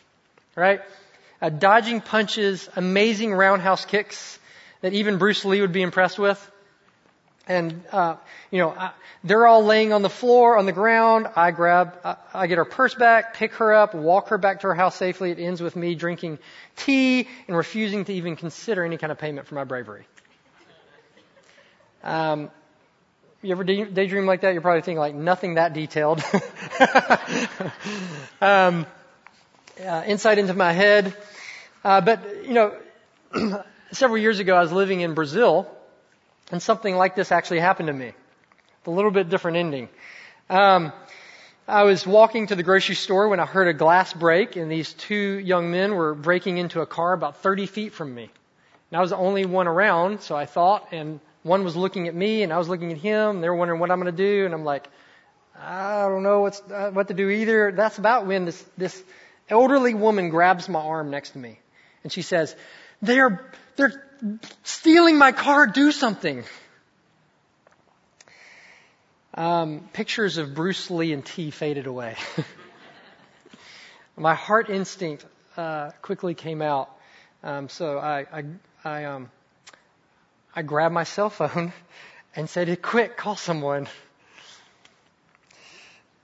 Right? 0.55 0.81
Uh, 1.43 1.51
dodging 1.51 2.01
punches, 2.01 2.67
amazing 2.77 3.35
roundhouse 3.35 3.85
kicks 3.85 4.39
that 4.81 4.95
even 4.95 5.19
Bruce 5.19 5.45
Lee 5.45 5.61
would 5.61 5.73
be 5.73 5.83
impressed 5.83 6.19
with. 6.19 6.41
And, 7.49 7.85
uh, 7.93 8.17
you 8.51 8.59
know, 8.59 8.71
I, 8.71 8.91
they're 9.23 9.47
all 9.47 9.65
laying 9.65 9.93
on 9.93 10.03
the 10.03 10.11
floor, 10.11 10.57
on 10.57 10.67
the 10.67 10.73
ground. 10.73 11.29
I 11.37 11.53
grab, 11.53 11.97
I, 12.05 12.17
I 12.35 12.47
get 12.49 12.59
her 12.59 12.65
purse 12.65 12.95
back, 12.95 13.35
pick 13.35 13.55
her 13.55 13.73
up, 13.73 13.95
walk 13.95 14.29
her 14.29 14.39
back 14.39 14.61
to 14.61 14.69
her 14.69 14.75
house 14.75 14.97
safely. 14.97 15.31
It 15.31 15.39
ends 15.39 15.61
with 15.61 15.77
me 15.77 15.95
drinking 15.95 16.39
tea 16.77 17.29
and 17.47 17.57
refusing 17.57 18.05
to 18.07 18.13
even 18.13 18.35
consider 18.35 18.85
any 18.85 18.99
kind 18.99 19.13
of 19.13 19.19
payment 19.19 19.47
for 19.47 19.55
my 19.55 19.65
bravery. 19.65 20.07
Um, 22.03 22.51
you 23.43 23.53
ever 23.53 23.63
daydream 23.63 24.27
like 24.27 24.41
that? 24.41 24.53
You're 24.53 24.63
probably 24.63 24.83
thinking 24.83 24.99
like 24.99 25.15
nothing 25.15 25.55
that 25.55 25.73
detailed. 25.73 26.21
um, 28.41 28.87
uh, 29.85 30.03
insight 30.07 30.39
into 30.39 30.55
my 30.55 30.73
head. 30.73 31.15
Uh, 31.85 32.01
but, 32.01 32.45
you 32.45 32.55
know, 32.55 32.75
several 33.93 34.19
years 34.19 34.41
ago 34.41 34.57
I 34.57 34.63
was 34.63 34.73
living 34.73 35.01
in 35.01 35.15
Brazil 35.15 35.71
and 36.51 36.63
something 36.63 36.97
like 36.97 37.15
this 37.15 37.33
actually 37.33 37.61
happened 37.61 37.89
to 37.89 37.93
me. 37.93 38.13
A 38.87 38.91
little 38.91 39.11
bit 39.11 39.29
different 39.29 39.57
ending. 39.57 39.89
Um, 40.49 40.93
I 41.67 41.83
was 41.83 42.07
walking 42.07 42.47
to 42.47 42.55
the 42.55 42.63
grocery 42.63 42.95
store 42.95 43.29
when 43.29 43.41
I 43.41 43.47
heard 43.47 43.67
a 43.67 43.75
glass 43.75 44.13
break, 44.13 44.55
and 44.55 44.71
these 44.71 44.93
two 44.93 45.41
young 45.41 45.73
men 45.73 45.97
were 45.97 46.15
breaking 46.15 46.59
into 46.59 46.81
a 46.81 46.87
car 46.87 47.13
about 47.13 47.39
30 47.39 47.67
feet 47.67 47.93
from 47.93 48.15
me. 48.15 48.31
And 48.91 48.99
I 48.99 49.01
was 49.01 49.11
the 49.11 49.17
only 49.17 49.47
one 49.47 49.67
around, 49.67 50.21
so 50.21 50.37
I 50.37 50.47
thought, 50.47 50.89
and 50.93 51.19
one 51.43 51.65
was 51.65 51.75
looking 51.75 52.07
at 52.07 52.15
me, 52.15 52.45
and 52.45 52.53
I 52.53 52.59
was 52.59 52.69
looking 52.69 52.93
at 52.93 52.99
him. 52.99 53.41
They 53.41 53.49
were 53.49 53.57
wondering 53.57 53.81
what 53.81 53.91
I'm 53.91 54.01
going 54.01 54.15
to 54.15 54.17
do, 54.17 54.45
and 54.45 54.55
I'm 54.55 54.65
like, 54.65 54.89
I 55.61 56.03
don't 56.03 56.23
know 56.23 56.43
what's, 56.43 56.61
uh, 56.71 56.91
what 56.93 57.09
to 57.09 57.15
do 57.15 57.29
either. 57.29 57.73
That's 57.73 57.99
about 57.99 58.27
when 58.27 58.45
this, 58.45 58.65
this 58.79 59.03
elderly 59.49 59.95
woman 59.95 60.29
grabs 60.29 60.69
my 60.69 60.81
arm 60.81 61.11
next 61.11 61.31
to 61.31 61.39
me, 61.39 61.59
and 62.05 62.13
she 62.13 62.23
says, 62.23 62.55
"They're 63.03 63.53
they're 63.77 64.03
stealing 64.65 65.19
my 65.19 65.33
car. 65.33 65.67
Do 65.67 65.93
something. 65.93 66.45
Um, 69.35 69.89
pictures 69.93 70.39
of 70.39 70.55
Bruce 70.55 70.91
Lee 70.91 71.13
and 71.13 71.25
T 71.25 71.51
faded 71.51 71.87
away. 71.87 72.17
my 74.17 74.35
heart 74.35 74.71
instinct 74.71 75.27
uh, 75.59 75.91
quickly 76.01 76.35
came 76.35 76.63
out. 76.63 76.91
Um, 77.43 77.69
so 77.69 77.99
I, 77.99 78.27
I, 78.33 78.45
I, 78.83 79.05
um, 79.05 79.31
I 80.55 80.63
grabbed 80.63 80.95
my 80.95 81.05
cell 81.05 81.29
phone 81.29 81.75
and 82.35 82.49
said, 82.49 82.81
"Quick, 82.81 83.19
call 83.19 83.37
someone." 83.37 83.89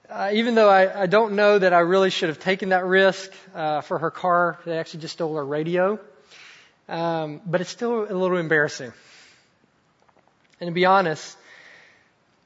Uh, 0.09 0.31
even 0.35 0.55
though 0.55 0.69
I, 0.69 1.03
I, 1.03 1.07
don't 1.07 1.37
know 1.37 1.59
that 1.59 1.73
I 1.73 1.79
really 1.79 2.11
should 2.11 2.29
have 2.29 2.39
taken 2.39 2.69
that 2.69 2.85
risk 2.85 3.33
uh, 3.55 3.81
for 3.81 3.99
her 3.99 4.11
car, 4.11 4.59
they 4.67 4.77
actually 4.77 5.01
just 5.01 5.15
stole 5.15 5.37
her 5.37 5.45
radio. 5.45 5.99
Um, 6.89 7.41
but 7.47 7.61
it's 7.61 7.71
still 7.71 8.05
a 8.05 8.15
little 8.15 8.37
embarrassing. 8.37 8.93
And 10.61 10.69
to 10.69 10.73
be 10.73 10.85
honest, 10.85 11.37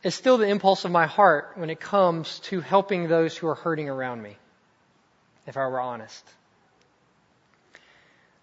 it's 0.03 0.17
still 0.17 0.39
the 0.39 0.47
impulse 0.47 0.85
of 0.85 0.91
my 0.91 1.07
heart 1.07 1.53
when 1.57 1.71
it 1.71 1.81
comes 1.81 2.39
to 2.41 2.61
helping 2.61 3.09
those 3.09 3.37
who 3.37 3.49
are 3.49 3.55
hurting 3.55 3.89
around 3.89 4.23
me, 4.23 4.37
if 5.47 5.57
I 5.57 5.67
were 5.67 5.81
honest. 5.81 6.25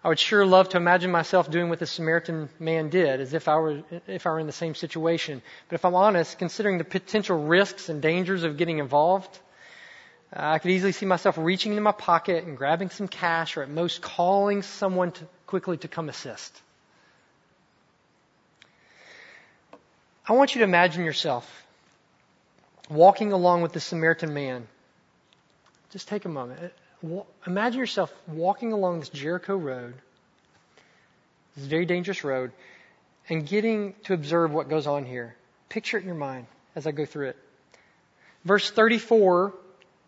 I 0.04 0.08
would 0.08 0.18
sure 0.18 0.44
love 0.44 0.68
to 0.70 0.76
imagine 0.76 1.10
myself 1.10 1.50
doing 1.50 1.70
what 1.70 1.78
the 1.78 1.86
Samaritan 1.86 2.50
man 2.58 2.90
did, 2.90 3.22
as 3.22 3.32
if 3.32 3.48
I 3.48 3.56
were 3.56 3.82
if 4.06 4.26
I 4.26 4.30
were 4.32 4.38
in 4.38 4.46
the 4.46 4.52
same 4.52 4.74
situation. 4.74 5.40
But 5.68 5.76
if 5.76 5.84
I'm 5.86 5.94
honest, 5.94 6.38
considering 6.38 6.76
the 6.76 6.84
potential 6.84 7.42
risks 7.42 7.88
and 7.88 8.02
dangers 8.02 8.42
of 8.42 8.58
getting 8.58 8.80
involved, 8.80 9.38
I 10.30 10.58
could 10.58 10.72
easily 10.72 10.92
see 10.92 11.06
myself 11.06 11.38
reaching 11.38 11.72
into 11.72 11.80
my 11.80 11.92
pocket 11.92 12.44
and 12.44 12.58
grabbing 12.58 12.90
some 12.90 13.08
cash, 13.08 13.56
or 13.56 13.62
at 13.62 13.70
most 13.70 14.02
calling 14.02 14.60
someone 14.60 15.12
to, 15.12 15.24
quickly 15.54 15.76
to 15.76 15.86
come 15.86 16.08
assist. 16.08 16.52
I 20.26 20.32
want 20.32 20.56
you 20.56 20.58
to 20.58 20.64
imagine 20.64 21.04
yourself 21.04 21.48
walking 22.90 23.30
along 23.30 23.62
with 23.62 23.72
the 23.72 23.78
Samaritan 23.78 24.34
man. 24.34 24.66
Just 25.92 26.08
take 26.08 26.24
a 26.24 26.28
moment. 26.28 26.72
Imagine 27.46 27.78
yourself 27.78 28.12
walking 28.26 28.72
along 28.72 28.98
this 28.98 29.10
Jericho 29.10 29.54
road, 29.54 29.94
this 31.56 31.66
very 31.66 31.86
dangerous 31.86 32.24
road, 32.24 32.50
and 33.28 33.46
getting 33.46 33.94
to 34.06 34.14
observe 34.14 34.50
what 34.50 34.68
goes 34.68 34.88
on 34.88 35.04
here. 35.04 35.36
Picture 35.68 35.98
it 35.98 36.00
in 36.00 36.06
your 36.08 36.16
mind 36.16 36.46
as 36.74 36.84
I 36.84 36.90
go 36.90 37.06
through 37.06 37.28
it. 37.28 37.36
Verse 38.44 38.68
34 38.72 39.54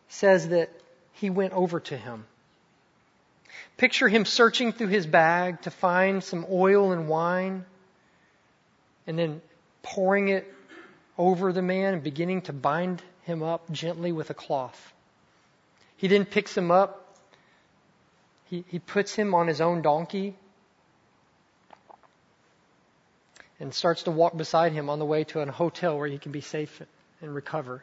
says 0.09 0.49
that 0.49 0.71
he 1.13 1.31
went 1.31 1.53
over 1.53 1.79
to 1.79 1.97
him. 1.97 2.25
Picture 3.77 4.09
him 4.09 4.25
searching 4.25 4.73
through 4.73 4.89
his 4.89 5.07
bag 5.07 5.63
to 5.63 5.71
find 5.71 6.23
some 6.23 6.47
oil 6.51 6.93
and 6.93 7.09
wine 7.09 7.65
and 9.07 9.19
then 9.19 9.41
pouring 9.83 10.29
it 10.29 10.53
over 11.19 11.53
the 11.53 11.63
man 11.63 11.95
and 11.95 12.03
beginning 12.03 12.43
to 12.43 12.53
bind 12.53 13.03
him 13.23 13.43
up 13.43 13.71
gently 13.71 14.13
with 14.13 14.31
a 14.31 14.35
cloth. 14.35 14.93
He 15.97 16.09
then 16.09 16.25
picks 16.25 16.57
him 16.57 16.71
up. 16.71 17.17
He, 18.47 18.65
he 18.69 18.79
puts 18.79 19.15
him 19.15 19.35
on 19.35 19.47
his 19.47 19.61
own 19.61 19.83
donkey 19.83 20.37
and 23.59 23.73
starts 23.73 24.05
to 24.05 24.11
walk 24.11 24.37
beside 24.37 24.73
him 24.73 24.91
on 24.91 24.99
the 24.99 25.05
way 25.05 25.25
to 25.25 25.41
a 25.41 25.51
hotel 25.51 25.99
where 25.99 26.09
he 26.09 26.19
can 26.19 26.33
be 26.33 26.41
safe 26.41 26.83
and 27.21 27.35
recover. 27.35 27.83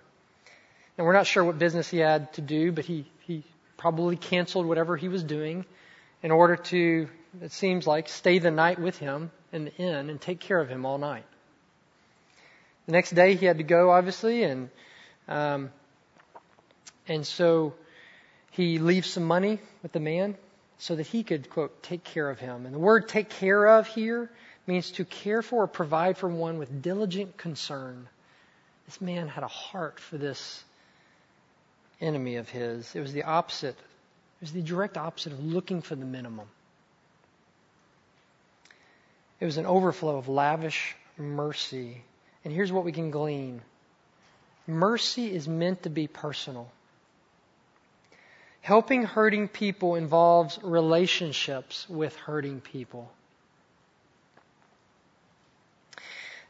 And 0.98 1.08
we're 1.08 1.14
not 1.14 1.26
sure 1.26 1.44
what 1.44 1.58
business 1.58 1.90
he 1.90 1.98
had 1.98 2.32
to 2.34 2.42
do, 2.42 2.72
but 2.72 2.86
he, 2.86 3.06
he 3.22 3.44
probably 3.78 4.16
canceled 4.16 4.66
whatever 4.66 4.98
he 4.98 5.08
was 5.08 5.24
doing 5.24 5.66
in 6.22 6.32
order 6.32 6.56
to, 6.56 7.08
it 7.42 7.52
seems 7.52 7.86
like, 7.86 8.08
stay 8.08 8.40
the 8.40 8.52
night 8.52 8.80
with 8.80 8.98
him 8.98 9.32
in 9.52 9.66
the 9.66 9.76
inn 9.76 10.10
and 10.10 10.20
take 10.20 10.40
care 10.40 10.60
of 10.60 10.70
him 10.70 10.86
all 10.86 10.98
night. 10.98 11.26
The 12.86 12.92
next 12.92 13.12
day 13.12 13.36
he 13.36 13.46
had 13.46 13.58
to 13.58 13.64
go, 13.64 13.92
obviously, 13.92 14.44
and 14.44 14.70
um, 15.28 15.72
and 17.08 17.26
so 17.26 17.74
he 18.52 18.80
leaves 18.80 19.10
some 19.10 19.24
money 19.24 19.60
with 19.82 19.92
the 19.92 20.00
man 20.00 20.36
so 20.78 20.96
that 20.96 21.08
he 21.08 21.24
could 21.24 21.50
quote 21.50 21.82
take 21.82 22.04
care 22.04 22.30
of 22.30 22.40
him. 22.40 22.66
And 22.66 22.76
the 22.76 22.80
word 22.80 23.08
"take 23.08 23.30
care 23.30 23.66
of" 23.66 23.88
here 23.88 24.30
means 24.68 24.92
to 24.92 25.06
care 25.06 25.42
for 25.42 25.64
or 25.64 25.68
provide 25.68 26.18
for 26.18 26.30
one 26.30 26.58
with 26.58 26.82
diligent 26.82 27.38
concern. 27.38 28.08
This 28.86 29.00
man 29.00 29.28
had 29.28 29.44
a 29.44 29.48
heart 29.48 30.00
for 30.00 30.18
this 30.18 30.64
enemy 32.04 32.36
of 32.36 32.50
his. 32.50 32.96
It 32.96 33.00
was 33.00 33.14
the 33.14 33.24
opposite. 33.24 33.76
It 33.78 34.42
was 34.42 34.52
the 34.52 34.62
direct 34.62 34.98
opposite 34.98 35.34
of 35.34 35.44
looking 35.44 35.82
for 35.82 35.96
the 35.96 36.06
minimum. 36.06 36.48
It 39.40 39.46
was 39.46 39.58
an 39.58 39.66
overflow 39.66 40.18
of 40.18 40.30
lavish 40.30 40.96
mercy. 41.18 42.04
And 42.44 42.54
here's 42.54 42.72
what 42.72 42.86
we 42.86 42.92
can 42.92 43.12
glean 43.12 43.62
mercy 44.66 45.34
is 45.34 45.48
meant 45.48 45.84
to 45.84 45.90
be 45.90 46.08
personal. 46.08 46.72
Helping 48.62 49.04
hurting 49.04 49.50
people 49.50 49.96
involves 49.96 50.58
relationships 50.64 51.86
with 51.90 52.16
hurting 52.16 52.62
people. 52.62 53.12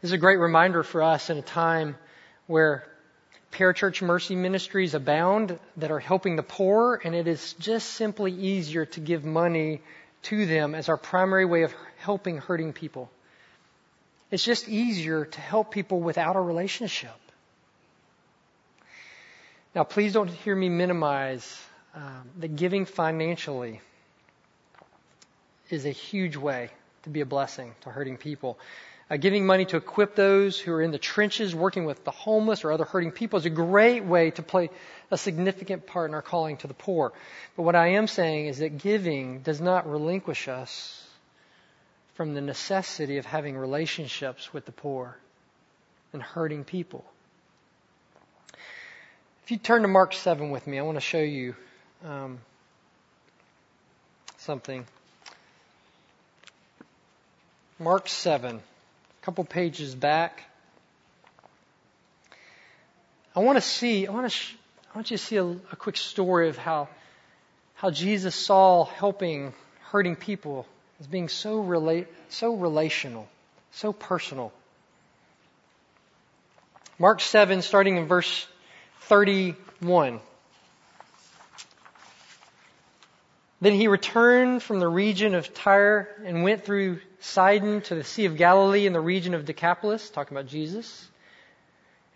This 0.01 0.09
is 0.09 0.11
a 0.11 0.19
great 0.19 0.37
reminder 0.37 0.83
for 0.83 1.01
us 1.01 1.31
in 1.31 1.37
a 1.37 1.41
time 1.41 1.95
where 2.45 2.85
parachurch 3.53 4.01
mercy 4.01 4.35
ministries 4.35 4.93
abound 4.93 5.59
that 5.77 5.91
are 5.91 5.99
helping 5.99 6.35
the 6.35 6.43
poor, 6.43 6.99
and 7.03 7.15
it 7.15 7.27
is 7.27 7.53
just 7.53 7.89
simply 7.91 8.31
easier 8.31 8.85
to 8.87 8.99
give 8.99 9.23
money 9.23 9.81
to 10.23 10.45
them 10.45 10.73
as 10.73 10.89
our 10.89 10.97
primary 10.97 11.45
way 11.45 11.63
of 11.63 11.73
helping 11.97 12.37
hurting 12.37 12.73
people. 12.73 13.09
It's 14.31 14.43
just 14.43 14.67
easier 14.67 15.25
to 15.25 15.39
help 15.39 15.71
people 15.71 15.99
without 15.99 16.35
a 16.35 16.41
relationship. 16.41 17.15
Now, 19.75 19.83
please 19.83 20.13
don't 20.13 20.29
hear 20.29 20.55
me 20.55 20.69
minimize 20.69 21.59
um, 21.95 22.29
that 22.39 22.55
giving 22.55 22.85
financially 22.85 23.81
is 25.69 25.85
a 25.85 25.91
huge 25.91 26.35
way 26.35 26.69
to 27.03 27.09
be 27.09 27.21
a 27.21 27.25
blessing 27.25 27.75
to 27.81 27.89
hurting 27.89 28.17
people. 28.17 28.57
Uh, 29.09 29.17
giving 29.17 29.45
money 29.45 29.65
to 29.65 29.77
equip 29.77 30.15
those 30.15 30.57
who 30.59 30.71
are 30.71 30.81
in 30.81 30.91
the 30.91 30.97
trenches 30.97 31.53
working 31.53 31.85
with 31.85 32.03
the 32.03 32.11
homeless 32.11 32.63
or 32.63 32.71
other 32.71 32.85
hurting 32.85 33.11
people 33.11 33.37
is 33.37 33.45
a 33.45 33.49
great 33.49 34.03
way 34.03 34.31
to 34.31 34.41
play 34.41 34.69
a 35.11 35.17
significant 35.17 35.85
part 35.85 36.09
in 36.09 36.15
our 36.15 36.21
calling 36.21 36.57
to 36.57 36.67
the 36.67 36.73
poor. 36.73 37.11
But 37.55 37.63
what 37.63 37.75
I 37.75 37.89
am 37.89 38.07
saying 38.07 38.47
is 38.47 38.59
that 38.59 38.77
giving 38.77 39.39
does 39.39 39.59
not 39.59 39.89
relinquish 39.89 40.47
us 40.47 41.05
from 42.15 42.33
the 42.33 42.41
necessity 42.41 43.17
of 43.17 43.25
having 43.25 43.57
relationships 43.57 44.53
with 44.53 44.65
the 44.65 44.71
poor 44.71 45.17
and 46.13 46.21
hurting 46.21 46.63
people. 46.63 47.03
If 49.43 49.51
you 49.51 49.57
turn 49.57 49.81
to 49.81 49.87
Mark 49.87 50.13
7 50.13 50.51
with 50.51 50.65
me, 50.67 50.79
I 50.79 50.83
want 50.83 50.95
to 50.95 51.01
show 51.01 51.19
you 51.19 51.55
um, 52.05 52.39
something. 54.37 54.85
Mark 57.79 58.07
7, 58.07 58.55
a 58.57 58.61
couple 59.23 59.45
pages 59.45 59.95
back. 59.95 60.43
I 63.33 63.39
want 63.39 63.55
to 63.55 63.61
see, 63.61 64.05
I 64.05 64.11
want 64.11 64.25
to, 64.25 64.29
sh- 64.29 64.55
I 64.93 64.97
want 64.97 65.11
you 65.11 65.17
to 65.17 65.23
see 65.23 65.37
a, 65.37 65.45
a 65.45 65.75
quick 65.77 65.95
story 65.95 66.49
of 66.49 66.57
how, 66.57 66.89
how 67.75 67.89
Jesus 67.89 68.35
saw 68.35 68.83
helping 68.83 69.53
hurting 69.91 70.17
people 70.17 70.67
as 70.99 71.07
being 71.07 71.29
so 71.29 71.61
relate, 71.61 72.07
so 72.27 72.53
relational, 72.53 73.29
so 73.71 73.93
personal. 73.93 74.51
Mark 76.99 77.21
7, 77.21 77.61
starting 77.61 77.95
in 77.95 78.07
verse 78.07 78.45
31. 79.03 80.19
Then 83.61 83.73
he 83.73 83.87
returned 83.87 84.61
from 84.61 84.81
the 84.81 84.87
region 84.89 85.33
of 85.33 85.53
Tyre 85.53 86.09
and 86.25 86.43
went 86.43 86.65
through 86.65 86.99
Sidon 87.23 87.79
to 87.83 87.95
the 87.95 88.03
Sea 88.03 88.25
of 88.25 88.35
Galilee 88.35 88.85
in 88.85 88.91
the 88.91 88.99
region 88.99 89.33
of 89.33 89.45
Decapolis, 89.45 90.09
talking 90.09 90.35
about 90.35 90.49
Jesus. 90.49 91.09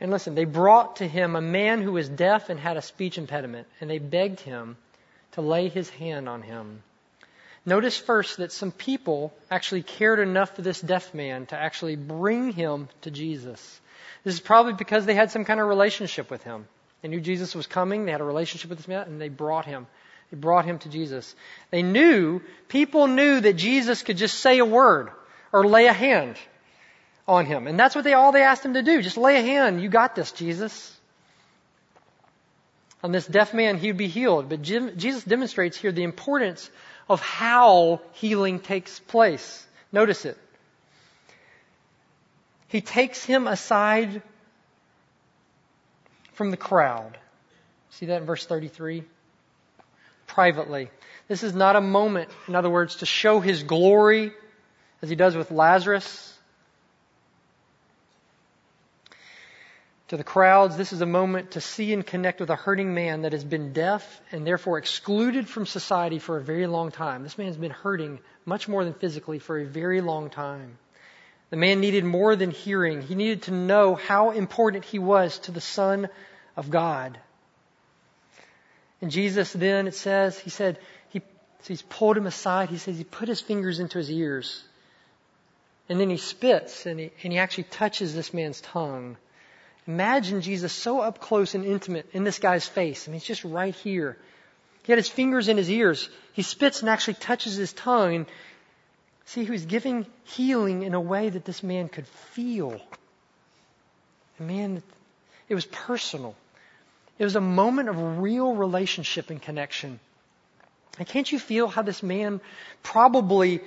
And 0.01 0.11
listen, 0.11 0.35
they 0.35 0.43
brought 0.43 0.97
to 0.97 1.07
him 1.07 1.37
a 1.37 1.41
man 1.41 1.81
who 1.81 1.93
was 1.93 2.09
deaf 2.09 2.49
and 2.49 2.59
had 2.59 2.75
a 2.75 2.81
speech 2.81 3.17
impediment, 3.17 3.67
and 3.79 3.89
they 3.89 3.99
begged 3.99 4.41
him 4.41 4.75
to 5.31 5.41
lay 5.41 5.69
his 5.69 5.89
hand 5.89 6.27
on 6.27 6.41
him. 6.41 6.83
Notice 7.65 7.97
first 7.97 8.37
that 8.37 8.51
some 8.51 8.73
people 8.73 9.33
actually 9.49 9.81
cared 9.81 10.19
enough 10.19 10.57
for 10.57 10.61
this 10.61 10.81
deaf 10.81 11.13
man 11.13 11.45
to 11.47 11.57
actually 11.57 11.95
bring 11.95 12.51
him 12.51 12.89
to 13.01 13.09
Jesus. 13.09 13.79
This 14.25 14.33
is 14.33 14.41
probably 14.41 14.73
because 14.73 15.05
they 15.05 15.15
had 15.15 15.31
some 15.31 15.45
kind 15.45 15.61
of 15.61 15.67
relationship 15.67 16.29
with 16.29 16.43
him. 16.43 16.67
They 17.01 17.07
knew 17.07 17.21
Jesus 17.21 17.55
was 17.55 17.65
coming, 17.65 18.03
they 18.03 18.11
had 18.11 18.19
a 18.21 18.25
relationship 18.25 18.69
with 18.69 18.79
this 18.79 18.89
man, 18.89 19.07
and 19.07 19.21
they 19.21 19.29
brought 19.29 19.65
him. 19.65 19.87
They 20.31 20.37
brought 20.37 20.65
him 20.65 20.79
to 20.79 20.89
Jesus. 20.89 21.35
They 21.71 21.83
knew, 21.83 22.41
people 22.67 23.07
knew 23.07 23.39
that 23.39 23.53
Jesus 23.53 24.03
could 24.03 24.17
just 24.17 24.39
say 24.39 24.57
a 24.59 24.65
word 24.65 25.09
or 25.53 25.65
lay 25.65 25.87
a 25.87 25.93
hand 25.93 26.35
on 27.27 27.45
him. 27.45 27.67
And 27.67 27.79
that's 27.79 27.95
what 27.95 28.03
they 28.03 28.13
all 28.13 28.31
they 28.31 28.43
asked 28.43 28.65
him 28.65 28.73
to 28.73 28.83
do. 28.83 29.01
Just 29.01 29.17
lay 29.17 29.37
a 29.37 29.41
hand. 29.41 29.81
You 29.81 29.89
got 29.89 30.15
this, 30.15 30.31
Jesus. 30.31 30.93
On 33.03 33.11
this 33.11 33.25
deaf 33.25 33.53
man, 33.53 33.77
he'd 33.77 33.97
be 33.97 34.07
healed. 34.07 34.49
But 34.49 34.61
Jesus 34.61 35.23
demonstrates 35.23 35.77
here 35.77 35.91
the 35.91 36.03
importance 36.03 36.69
of 37.09 37.21
how 37.21 38.01
healing 38.13 38.59
takes 38.59 38.99
place. 38.99 39.65
Notice 39.91 40.25
it. 40.25 40.37
He 42.67 42.81
takes 42.81 43.23
him 43.23 43.47
aside 43.47 44.21
from 46.33 46.51
the 46.51 46.57
crowd. 46.57 47.17
See 47.91 48.07
that 48.07 48.21
in 48.21 48.25
verse 48.25 48.45
33? 48.45 49.03
Privately. 50.27 50.89
This 51.27 51.43
is 51.43 51.53
not 51.53 51.75
a 51.75 51.81
moment, 51.81 52.29
in 52.47 52.55
other 52.55 52.69
words, 52.69 52.97
to 52.97 53.05
show 53.05 53.39
his 53.39 53.63
glory 53.63 54.31
as 55.01 55.09
he 55.09 55.15
does 55.15 55.35
with 55.35 55.51
Lazarus. 55.51 56.33
To 60.09 60.15
the 60.15 60.23
crowds, 60.23 60.77
this 60.77 60.93
is 60.93 61.01
a 61.01 61.05
moment 61.05 61.51
to 61.51 61.61
see 61.61 61.91
and 61.91 62.05
connect 62.05 62.39
with 62.39 62.49
a 62.49 62.55
hurting 62.55 62.93
man 62.93 63.23
that 63.23 63.33
has 63.33 63.43
been 63.43 63.73
deaf 63.73 64.21
and 64.31 64.47
therefore 64.47 64.77
excluded 64.77 65.49
from 65.49 65.65
society 65.65 66.17
for 66.17 66.37
a 66.37 66.41
very 66.41 66.65
long 66.65 66.91
time. 66.91 67.23
This 67.23 67.37
man's 67.37 67.57
been 67.57 67.71
hurting 67.71 68.19
much 68.45 68.69
more 68.69 68.85
than 68.85 68.93
physically 68.93 69.39
for 69.39 69.59
a 69.59 69.65
very 69.65 69.99
long 69.99 70.29
time. 70.29 70.77
The 71.49 71.57
man 71.57 71.81
needed 71.81 72.05
more 72.05 72.37
than 72.37 72.51
hearing. 72.51 73.01
He 73.01 73.15
needed 73.15 73.43
to 73.43 73.51
know 73.51 73.95
how 73.95 74.31
important 74.31 74.85
he 74.85 74.99
was 74.99 75.39
to 75.39 75.51
the 75.51 75.61
Son 75.61 76.07
of 76.55 76.69
God. 76.69 77.19
And 79.01 79.11
Jesus 79.11 79.53
then, 79.53 79.87
it 79.87 79.95
says, 79.95 80.39
he 80.39 80.49
said, 80.49 80.79
he, 81.09 81.19
so 81.19 81.67
he's 81.67 81.81
pulled 81.83 82.17
him 82.17 82.25
aside. 82.25 82.69
He 82.69 82.77
says 82.77 82.97
he 82.97 83.03
put 83.03 83.27
his 83.27 83.41
fingers 83.41 83.79
into 83.79 83.97
his 83.97 84.09
ears. 84.09 84.63
And 85.89 85.99
then 85.99 86.09
he 86.09 86.17
spits 86.17 86.85
and 86.85 86.99
he, 86.99 87.11
and 87.23 87.31
he 87.31 87.39
actually 87.39 87.65
touches 87.65 88.13
this 88.13 88.33
man's 88.33 88.59
tongue. 88.61 89.17
Imagine 89.85 90.41
Jesus 90.41 90.73
so 90.73 90.99
up 90.99 91.19
close 91.19 91.55
and 91.55 91.63
intimate 91.63 92.09
in 92.11 92.23
this 92.23 92.39
guy's 92.39 92.67
face. 92.67 93.07
I 93.07 93.11
mean, 93.11 93.19
he's 93.19 93.27
just 93.27 93.45
right 93.45 93.73
here. 93.73 94.17
He 94.83 94.91
had 94.91 94.97
his 94.97 95.07
fingers 95.07 95.47
in 95.47 95.57
his 95.57 95.69
ears. 95.69 96.09
He 96.33 96.41
spits 96.41 96.81
and 96.81 96.89
actually 96.89 97.15
touches 97.15 97.55
his 97.55 97.71
tongue. 97.71 98.15
And 98.15 98.25
see, 99.25 99.45
he 99.45 99.51
was 99.51 99.65
giving 99.65 100.05
healing 100.25 100.83
in 100.83 100.93
a 100.93 100.99
way 100.99 101.29
that 101.29 101.45
this 101.45 101.63
man 101.63 101.87
could 101.87 102.07
feel. 102.07 102.81
And 104.39 104.47
man, 104.47 104.83
it 105.47 105.55
was 105.55 105.65
personal. 105.65 106.35
It 107.19 107.23
was 107.23 107.35
a 107.35 107.41
moment 107.41 107.89
of 107.89 108.19
real 108.19 108.53
relationship 108.53 109.29
and 109.29 109.41
connection. 109.41 109.99
And 110.99 111.07
can't 111.07 111.31
you 111.31 111.39
feel 111.39 111.67
how 111.67 111.81
this 111.81 112.03
man 112.03 112.41
probably 112.83 113.61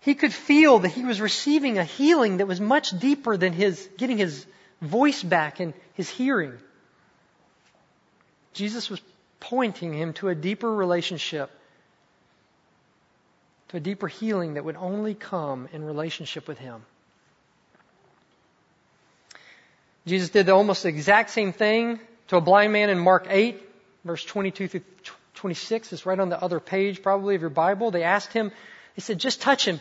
he 0.00 0.14
could 0.14 0.32
feel 0.32 0.78
that 0.80 0.90
he 0.90 1.04
was 1.04 1.20
receiving 1.20 1.78
a 1.78 1.84
healing 1.84 2.38
that 2.38 2.46
was 2.46 2.60
much 2.60 2.98
deeper 2.98 3.36
than 3.36 3.52
his 3.52 3.88
getting 3.96 4.18
his 4.18 4.46
voice 4.80 5.22
back 5.22 5.60
and 5.60 5.74
his 5.94 6.08
hearing. 6.08 6.54
Jesus 8.54 8.88
was 8.88 9.00
pointing 9.40 9.92
him 9.92 10.12
to 10.14 10.28
a 10.28 10.34
deeper 10.34 10.72
relationship, 10.72 11.50
to 13.68 13.76
a 13.76 13.80
deeper 13.80 14.08
healing 14.08 14.54
that 14.54 14.64
would 14.64 14.76
only 14.76 15.14
come 15.14 15.68
in 15.72 15.84
relationship 15.84 16.48
with 16.48 16.58
him. 16.58 16.82
Jesus 20.06 20.30
did 20.30 20.46
the 20.46 20.54
almost 20.54 20.86
exact 20.86 21.30
same 21.30 21.52
thing 21.52 22.00
to 22.28 22.36
a 22.36 22.40
blind 22.40 22.72
man 22.72 22.90
in 22.90 22.98
Mark 22.98 23.26
8, 23.28 23.60
verse 24.04 24.24
22 24.24 24.68
through 24.68 24.82
26. 25.34 25.92
It's 25.92 26.06
right 26.06 26.18
on 26.18 26.28
the 26.28 26.42
other 26.42 26.60
page, 26.60 27.02
probably, 27.02 27.34
of 27.34 27.40
your 27.40 27.50
Bible. 27.50 27.90
They 27.90 28.02
asked 28.02 28.32
him, 28.32 28.52
they 28.96 29.00
said, 29.00 29.18
just 29.18 29.40
touch 29.40 29.66
him. 29.66 29.80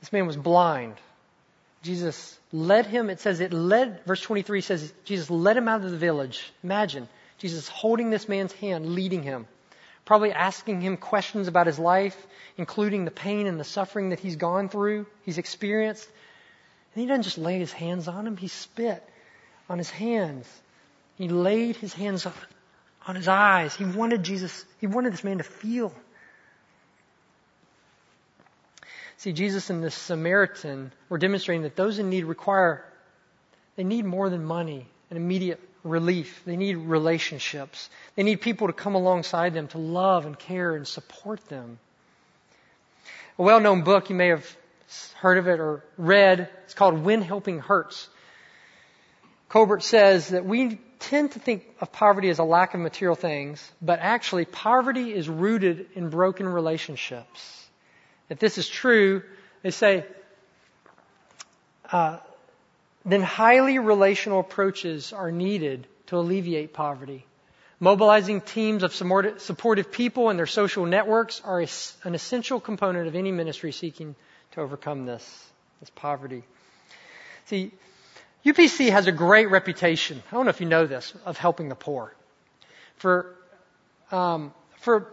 This 0.00 0.12
man 0.12 0.26
was 0.26 0.36
blind. 0.36 0.94
Jesus 1.82 2.38
led 2.52 2.86
him, 2.86 3.10
it 3.10 3.20
says 3.20 3.40
it 3.40 3.52
led, 3.52 4.04
verse 4.06 4.20
23 4.20 4.60
says, 4.60 4.92
Jesus 5.04 5.30
led 5.30 5.56
him 5.56 5.68
out 5.68 5.84
of 5.84 5.90
the 5.90 5.96
village. 5.96 6.52
Imagine, 6.62 7.08
Jesus 7.38 7.68
holding 7.68 8.10
this 8.10 8.28
man's 8.28 8.52
hand, 8.54 8.94
leading 8.94 9.22
him, 9.22 9.46
probably 10.04 10.32
asking 10.32 10.80
him 10.80 10.96
questions 10.96 11.48
about 11.48 11.66
his 11.66 11.78
life, 11.78 12.16
including 12.56 13.04
the 13.04 13.10
pain 13.10 13.46
and 13.46 13.60
the 13.60 13.64
suffering 13.64 14.10
that 14.10 14.20
he's 14.20 14.36
gone 14.36 14.68
through, 14.68 15.06
he's 15.24 15.38
experienced. 15.38 16.08
And 16.94 17.02
he 17.02 17.06
doesn't 17.06 17.22
just 17.22 17.38
lay 17.38 17.58
his 17.58 17.72
hands 17.72 18.08
on 18.08 18.26
him, 18.26 18.36
he 18.36 18.48
spit 18.48 19.02
on 19.68 19.78
his 19.78 19.90
hands. 19.90 20.48
He 21.16 21.28
laid 21.28 21.76
his 21.76 21.92
hands 21.92 22.26
on 23.06 23.14
his 23.16 23.28
eyes. 23.28 23.74
He 23.74 23.84
wanted 23.84 24.22
Jesus, 24.22 24.64
he 24.80 24.86
wanted 24.86 25.12
this 25.12 25.24
man 25.24 25.38
to 25.38 25.44
feel 25.44 25.92
See, 29.24 29.32
Jesus 29.32 29.70
and 29.70 29.82
the 29.82 29.90
Samaritan 29.90 30.92
were 31.08 31.16
demonstrating 31.16 31.62
that 31.62 31.76
those 31.76 31.98
in 31.98 32.10
need 32.10 32.24
require, 32.24 32.84
they 33.74 33.82
need 33.82 34.04
more 34.04 34.28
than 34.28 34.44
money 34.44 34.86
and 35.08 35.16
immediate 35.16 35.60
relief. 35.82 36.42
They 36.44 36.58
need 36.58 36.76
relationships. 36.76 37.88
They 38.16 38.22
need 38.22 38.42
people 38.42 38.66
to 38.66 38.74
come 38.74 38.94
alongside 38.94 39.54
them 39.54 39.68
to 39.68 39.78
love 39.78 40.26
and 40.26 40.38
care 40.38 40.74
and 40.76 40.86
support 40.86 41.42
them. 41.48 41.78
A 43.38 43.42
well 43.42 43.60
known 43.60 43.80
book, 43.80 44.10
you 44.10 44.14
may 44.14 44.28
have 44.28 44.56
heard 45.14 45.38
of 45.38 45.48
it 45.48 45.58
or 45.58 45.82
read, 45.96 46.50
it's 46.64 46.74
called 46.74 47.02
When 47.02 47.22
Helping 47.22 47.60
Hurts. 47.60 48.10
Corbett 49.54 49.84
says 49.84 50.30
that 50.30 50.44
we 50.44 50.80
tend 50.98 51.30
to 51.30 51.38
think 51.38 51.64
of 51.80 51.92
poverty 51.92 52.28
as 52.28 52.40
a 52.40 52.42
lack 52.42 52.74
of 52.74 52.80
material 52.80 53.14
things, 53.14 53.70
but 53.80 54.00
actually 54.00 54.46
poverty 54.46 55.14
is 55.14 55.28
rooted 55.28 55.86
in 55.94 56.08
broken 56.08 56.48
relationships. 56.48 57.68
If 58.28 58.40
this 58.40 58.58
is 58.58 58.68
true, 58.68 59.22
they 59.62 59.70
say, 59.70 60.06
uh, 61.92 62.18
then 63.04 63.22
highly 63.22 63.78
relational 63.78 64.40
approaches 64.40 65.12
are 65.12 65.30
needed 65.30 65.86
to 66.08 66.16
alleviate 66.16 66.72
poverty. 66.72 67.24
Mobilizing 67.78 68.40
teams 68.40 68.82
of 68.82 68.92
supportive 68.92 69.92
people 69.92 70.30
and 70.30 70.36
their 70.36 70.46
social 70.46 70.84
networks 70.84 71.40
are 71.44 71.60
an 71.60 72.16
essential 72.16 72.58
component 72.58 73.06
of 73.06 73.14
any 73.14 73.30
ministry 73.30 73.70
seeking 73.70 74.16
to 74.50 74.62
overcome 74.62 75.06
this, 75.06 75.46
this 75.78 75.90
poverty. 75.90 76.42
See, 77.46 77.70
UPC 78.44 78.90
has 78.90 79.06
a 79.06 79.12
great 79.12 79.50
reputation. 79.50 80.22
I 80.30 80.34
don't 80.34 80.44
know 80.44 80.50
if 80.50 80.60
you 80.60 80.66
know 80.66 80.86
this 80.86 81.14
of 81.24 81.38
helping 81.38 81.68
the 81.68 81.74
poor. 81.74 82.14
For 82.96 83.34
um, 84.12 84.52
for 84.80 85.12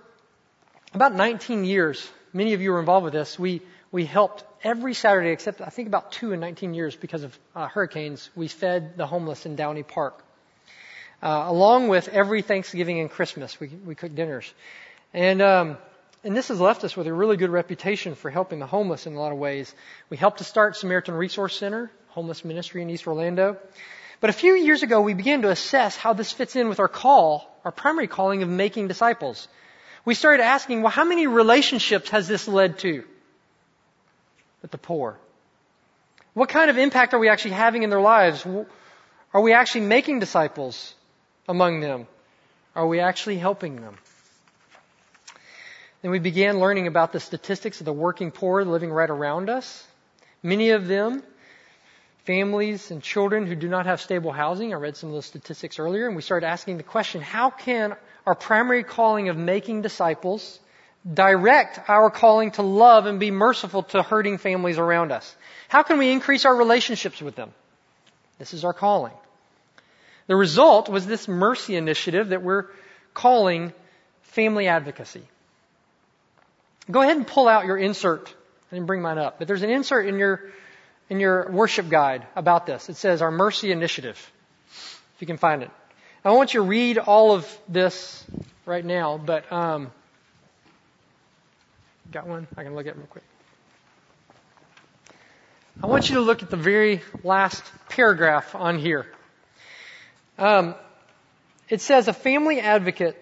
about 0.94 1.14
19 1.16 1.64
years, 1.64 2.10
many 2.34 2.54
of 2.54 2.62
you 2.62 2.72
were 2.72 2.80
involved 2.80 3.06
with 3.06 3.14
this. 3.14 3.40
We 3.40 3.62
we 3.92 4.06
helped 4.06 4.44
every 4.64 4.94
Saturday, 4.94 5.32
except 5.32 5.62
I 5.62 5.70
think 5.70 5.88
about 5.88 6.12
two 6.12 6.34
in 6.34 6.40
19 6.42 6.74
years 6.74 6.96
because 6.96 7.24
of 7.24 7.38
uh, 7.56 7.68
hurricanes. 7.68 8.30
We 8.36 8.50
fed 8.50 8.98
the 8.98 9.08
homeless 9.08 9.46
in 9.46 9.56
Downey 9.56 9.84
Park, 9.84 10.22
uh, 11.24 11.46
along 11.48 11.88
with 11.88 12.10
every 12.10 12.42
Thanksgiving 12.42 13.00
and 13.00 13.10
Christmas. 13.10 13.60
We 13.60 13.68
we 13.68 13.96
cooked 13.96 14.16
dinners, 14.16 14.54
and 15.14 15.42
um, 15.42 15.78
and 16.24 16.36
this 16.36 16.50
has 16.50 16.60
left 16.60 16.84
us 16.84 16.96
with 16.96 17.08
a 17.08 17.14
really 17.14 17.38
good 17.38 17.50
reputation 17.50 18.14
for 18.16 18.30
helping 18.30 18.60
the 18.60 18.68
homeless 18.68 19.08
in 19.08 19.16
a 19.16 19.20
lot 19.20 19.32
of 19.32 19.40
ways. 19.40 19.74
We 20.10 20.18
helped 20.18 20.38
to 20.38 20.44
start 20.44 20.76
Samaritan 20.76 21.16
Resource 21.16 21.58
Center, 21.58 21.92
homeless 22.10 22.46
ministry 22.46 22.82
in 22.82 22.90
East 22.90 23.08
Orlando. 23.08 23.58
But 24.20 24.30
a 24.30 24.34
few 24.34 24.54
years 24.54 24.84
ago, 24.84 25.02
we 25.02 25.16
began 25.16 25.42
to 25.42 25.50
assess 25.50 25.96
how 25.96 26.14
this 26.14 26.32
fits 26.32 26.56
in 26.56 26.70
with 26.70 26.80
our 26.80 26.88
call, 26.88 27.52
our 27.66 27.72
primary 27.72 28.08
calling 28.08 28.44
of 28.44 28.50
making 28.50 28.88
disciples. 28.88 29.48
We 30.06 30.14
started 30.14 30.44
asking, 30.44 30.84
well, 30.84 30.92
how 30.92 31.06
many 31.06 31.26
relationships 31.26 32.10
has 32.12 32.28
this 32.28 32.48
led 32.48 32.78
to 32.80 33.04
with 34.62 34.70
the 34.70 34.78
poor? 34.78 35.18
What 36.36 36.50
kind 36.50 36.70
of 36.70 36.78
impact 36.78 37.16
are 37.16 37.20
we 37.20 37.30
actually 37.30 37.52
having 37.52 37.82
in 37.82 37.90
their 37.90 38.02
lives? 38.02 38.46
Are 39.34 39.42
we 39.42 39.54
actually 39.54 39.82
making 39.82 40.20
disciples 40.20 40.94
among 41.48 41.80
them? 41.80 42.06
Are 42.76 42.86
we 42.86 43.00
actually 43.00 43.38
helping 43.38 43.82
them? 43.82 43.98
Then 46.02 46.12
we 46.12 46.20
began 46.20 46.60
learning 46.60 46.88
about 46.88 47.12
the 47.12 47.20
statistics 47.20 47.80
of 47.80 47.86
the 47.86 47.94
working 47.94 48.32
poor 48.32 48.64
living 48.64 48.92
right 48.92 49.10
around 49.10 49.50
us. 49.50 49.86
Many 50.42 50.72
of 50.72 50.88
them 50.88 51.24
families 52.26 52.92
and 52.92 53.02
children 53.02 53.48
who 53.48 53.56
do 53.56 53.68
not 53.68 53.86
have 53.86 54.02
stable 54.02 54.32
housing. 54.32 54.74
I 54.74 54.78
read 54.78 54.96
some 54.96 55.10
of 55.10 55.16
those 55.16 55.26
statistics 55.26 55.80
earlier, 55.80 56.08
and 56.08 56.16
we 56.16 56.22
started 56.22 56.48
asking 56.48 56.78
the 56.78 56.84
question 56.84 57.22
how 57.22 57.50
can 57.50 57.96
our 58.26 58.36
primary 58.36 58.84
calling 58.84 59.30
of 59.30 59.38
making 59.38 59.82
disciples 59.82 60.60
direct 61.12 61.80
our 61.90 62.12
calling 62.12 62.52
to 62.52 62.62
love 62.62 63.08
and 63.08 63.20
be 63.20 63.32
merciful 63.32 63.84
to 63.84 64.04
hurting 64.04 64.38
families 64.38 64.78
around 64.78 65.12
us? 65.12 65.36
How 65.68 65.84
can 65.84 65.98
we 65.98 66.12
increase 66.12 66.46
our 66.46 66.56
relationships 66.56 67.22
with 67.22 67.36
them? 67.36 67.52
This 68.38 68.54
is 68.54 68.64
our 68.66 68.74
calling. 68.74 69.14
The 70.28 70.36
result 70.36 70.90
was 70.90 71.06
this 71.06 71.28
mercy 71.28 71.76
initiative 71.76 72.30
that 72.30 72.42
we're 72.42 72.66
calling 73.14 73.74
family 74.22 74.68
advocacy. 74.68 75.24
Go 76.90 77.02
ahead 77.02 77.18
and 77.18 77.28
pull 77.28 77.48
out 77.48 77.66
your 77.66 77.78
insert. 77.78 78.34
I 78.72 78.76
didn't 78.76 78.88
bring 78.88 79.02
mine 79.02 79.18
up, 79.18 79.38
but 79.38 79.48
there's 79.48 79.62
an 79.62 79.70
insert 79.70 80.08
in 80.08 80.18
your 80.18 80.42
in 81.10 81.20
your 81.20 81.52
worship 81.52 81.90
guide 81.90 82.26
about 82.36 82.66
this. 82.66 82.88
It 82.88 82.96
says 82.96 83.22
our 83.22 83.32
mercy 83.32 83.72
initiative, 83.72 84.32
if 84.70 85.18
you 85.20 85.28
can 85.28 85.38
find 85.38 85.62
it. 85.62 85.70
I 86.24 86.32
want 86.32 86.54
you 86.54 86.62
to 86.62 86.68
read 86.68 86.98
all 86.98 87.34
of 87.34 87.60
this 87.68 88.24
right 88.66 88.86
now, 88.86 89.18
but 89.18 89.52
um, 89.52 89.92
got 92.12 92.28
one? 92.28 92.48
I 92.56 92.64
can 92.64 92.76
look 92.76 92.88
at 92.88 92.94
it 92.94 92.98
real 92.98 93.08
quick. 93.08 93.24
I 95.84 95.88
want 95.88 96.10
you 96.10 96.16
to 96.16 96.22
look 96.22 96.44
at 96.44 96.50
the 96.50 96.58
very 96.58 97.02
last 97.24 97.64
paragraph 97.90 98.56
on 98.56 98.78
here. 98.78 99.08
Um, 100.38 100.76
it 101.70 101.82
says 101.82 102.08
a 102.08 102.14
family 102.14 102.60
advocate 102.60 103.18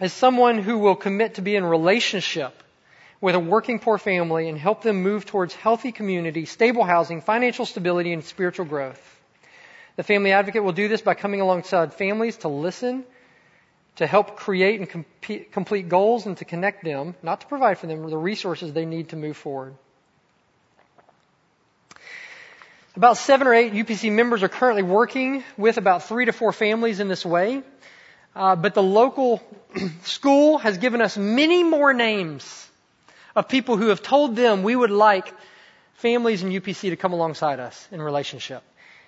is 0.00 0.12
someone 0.12 0.58
who 0.58 0.78
will 0.78 0.96
commit 0.96 1.34
to 1.34 1.42
be 1.42 1.56
in 1.56 1.64
relationship 1.64 2.62
with 3.20 3.34
a 3.34 3.40
working 3.40 3.78
poor 3.78 3.98
family 3.98 4.48
and 4.48 4.58
help 4.58 4.82
them 4.82 5.02
move 5.02 5.24
towards 5.24 5.54
healthy 5.54 5.90
community, 5.92 6.44
stable 6.44 6.84
housing, 6.84 7.22
financial 7.22 7.64
stability, 7.64 8.12
and 8.12 8.24
spiritual 8.24 8.66
growth. 8.66 9.02
The 9.96 10.02
family 10.02 10.32
advocate 10.32 10.62
will 10.62 10.72
do 10.72 10.88
this 10.88 11.00
by 11.00 11.14
coming 11.14 11.40
alongside 11.40 11.94
families 11.94 12.36
to 12.38 12.48
listen, 12.48 13.04
to 13.96 14.06
help 14.06 14.36
create 14.36 14.78
and 14.78 14.88
compete, 14.88 15.52
complete 15.52 15.88
goals, 15.88 16.26
and 16.26 16.36
to 16.36 16.44
connect 16.44 16.84
them, 16.84 17.14
not 17.22 17.40
to 17.40 17.46
provide 17.46 17.78
for 17.78 17.86
them 17.86 18.08
the 18.08 18.18
resources 18.18 18.74
they 18.74 18.84
need 18.84 19.08
to 19.10 19.16
move 19.16 19.38
forward. 19.38 19.74
About 22.94 23.16
seven 23.16 23.46
or 23.46 23.54
eight 23.54 23.72
UPC 23.72 24.12
members 24.12 24.42
are 24.42 24.48
currently 24.48 24.82
working 24.82 25.44
with 25.56 25.78
about 25.78 26.04
three 26.04 26.26
to 26.26 26.32
four 26.32 26.52
families 26.52 27.00
in 27.00 27.08
this 27.08 27.24
way. 27.24 27.62
Uh, 28.36 28.54
but 28.54 28.74
the 28.74 28.82
local 28.82 29.42
school 30.02 30.58
has 30.58 30.76
given 30.76 31.00
us 31.00 31.16
many 31.16 31.64
more 31.64 31.94
names 31.94 32.68
of 33.34 33.48
people 33.48 33.78
who 33.78 33.88
have 33.88 34.02
told 34.02 34.36
them 34.36 34.62
we 34.62 34.76
would 34.76 34.90
like 34.90 35.32
families 35.94 36.42
in 36.42 36.50
UPC 36.50 36.90
to 36.90 36.96
come 36.96 37.14
alongside 37.14 37.60
us 37.60 37.88
in 37.90 38.02
relationship. 38.02 38.62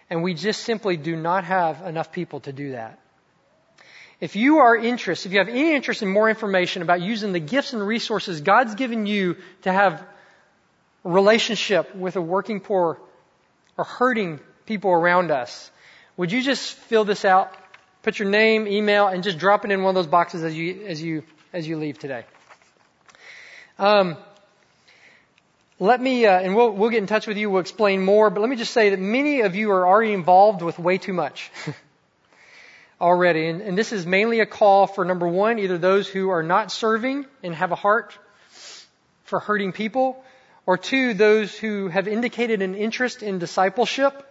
And 0.08 0.22
we 0.22 0.32
just 0.32 0.62
simply 0.62 0.96
do 0.96 1.14
not 1.14 1.44
have 1.44 1.82
enough 1.82 2.10
people 2.10 2.40
to 2.40 2.52
do 2.54 2.72
that. 2.72 2.98
If 4.18 4.34
you 4.34 4.58
are 4.60 4.74
interested, 4.74 5.28
if 5.28 5.32
you 5.34 5.40
have 5.40 5.48
any 5.48 5.74
interest 5.74 6.02
in 6.02 6.08
more 6.08 6.30
information 6.30 6.80
about 6.80 7.02
using 7.02 7.32
the 7.32 7.38
gifts 7.38 7.74
and 7.74 7.86
resources 7.86 8.40
God's 8.40 8.76
given 8.76 9.04
you 9.04 9.36
to 9.62 9.70
have 9.70 10.00
a 11.04 11.10
relationship 11.10 11.94
with 11.94 12.16
a 12.16 12.22
working 12.22 12.60
poor 12.60 12.98
or 13.76 13.84
hurting 13.84 14.40
people 14.64 14.90
around 14.90 15.30
us, 15.30 15.70
would 16.16 16.32
you 16.32 16.42
just 16.42 16.72
fill 16.72 17.04
this 17.04 17.26
out, 17.26 17.52
put 18.02 18.18
your 18.18 18.28
name, 18.28 18.66
email, 18.66 19.08
and 19.08 19.22
just 19.22 19.38
drop 19.38 19.64
it 19.64 19.70
in 19.70 19.82
one 19.82 19.90
of 19.90 19.94
those 19.94 20.11
boxes 20.11 20.44
as 20.44 20.56
you, 20.56 20.84
as 20.87 21.02
you, 21.02 21.22
as 21.52 21.66
you 21.66 21.76
leave 21.76 21.98
today? 21.98 22.24
Um, 23.78 24.16
let 25.80 26.00
me, 26.00 26.26
uh, 26.26 26.40
and 26.40 26.56
we'll, 26.56 26.72
we'll 26.72 26.90
get 26.90 26.98
in 26.98 27.06
touch 27.06 27.26
with 27.26 27.37
you. 27.37 27.50
We'll 27.50 27.61
explain 27.61 28.04
more. 28.04 28.30
But 28.30 28.40
let 28.40 28.50
me 28.50 28.56
just 28.56 28.72
say 28.72 28.90
that 28.90 28.98
many 28.98 29.42
of 29.42 29.54
you 29.54 29.70
are 29.70 29.87
already 29.87 30.12
involved 30.12 30.62
with 30.62 30.78
way 30.78 30.98
too 30.98 31.12
much 31.12 31.52
already. 33.00 33.46
And, 33.46 33.62
and 33.62 33.78
this 33.78 33.92
is 33.92 34.04
mainly 34.04 34.40
a 34.40 34.46
call 34.46 34.88
for 34.88 35.04
number 35.04 35.28
one, 35.28 35.58
either 35.61 35.78
those 35.78 36.08
who 36.08 36.30
are 36.30 36.42
not 36.42 36.72
serving 36.72 37.26
and 37.44 37.54
have 37.54 37.70
a 37.70 37.76
heart 37.76 38.18
for 39.24 39.38
hurting 39.38 39.72
people, 39.72 40.24
or 40.66 40.76
two, 40.76 41.14
those 41.14 41.56
who 41.56 41.88
have 41.88 42.08
indicated 42.08 42.61
an 42.61 42.74
interest 42.74 43.22
in 43.22 43.38
discipleship 43.38 44.24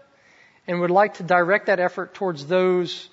and 0.68 0.82
would 0.82 0.92
like 0.92 1.16
to 1.16 1.24
direct 1.24 1.68
that 1.68 1.80
effort 1.80 2.14
towards 2.14 2.46
those 2.46 3.10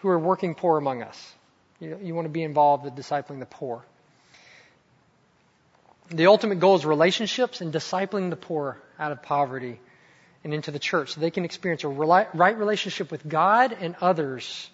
who 0.00 0.08
are 0.08 0.18
working 0.18 0.54
poor 0.54 0.78
among 0.78 1.02
us. 1.02 1.34
You, 1.78 1.98
you 2.02 2.14
want 2.14 2.26
to 2.26 2.30
be 2.30 2.42
involved 2.42 2.86
in 2.86 2.92
discipling 2.92 3.38
the 3.38 3.46
poor. 3.46 3.82
The 6.10 6.26
ultimate 6.26 6.58
goal 6.58 6.74
is 6.74 6.84
relationships 6.84 7.60
and 7.60 7.72
discipling 7.72 8.30
the 8.30 8.36
poor 8.36 8.78
out 8.98 9.12
of 9.12 9.22
poverty 9.22 9.80
and 10.42 10.52
into 10.52 10.70
the 10.70 10.78
church 10.78 11.14
so 11.14 11.20
they 11.20 11.30
can 11.30 11.44
experience 11.44 11.84
a 11.84 11.88
right 11.88 12.58
relationship 12.58 13.10
with 13.10 13.28
God 13.28 13.76
and 13.78 13.94
others 14.00 14.68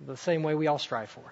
the 0.00 0.16
same 0.16 0.42
way 0.42 0.54
we 0.54 0.66
all 0.66 0.78
strive 0.78 1.10
for. 1.10 1.22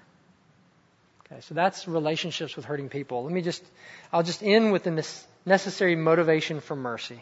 Okay, 1.26 1.40
so 1.40 1.54
that's 1.54 1.88
relationships 1.88 2.54
with 2.54 2.64
hurting 2.64 2.88
people. 2.88 3.24
Let 3.24 3.32
me 3.32 3.42
just, 3.42 3.64
I'll 4.12 4.22
just 4.22 4.42
end 4.42 4.70
with 4.70 4.84
the 4.84 5.04
necessary 5.44 5.96
motivation 5.96 6.60
for 6.60 6.76
mercy. 6.76 7.20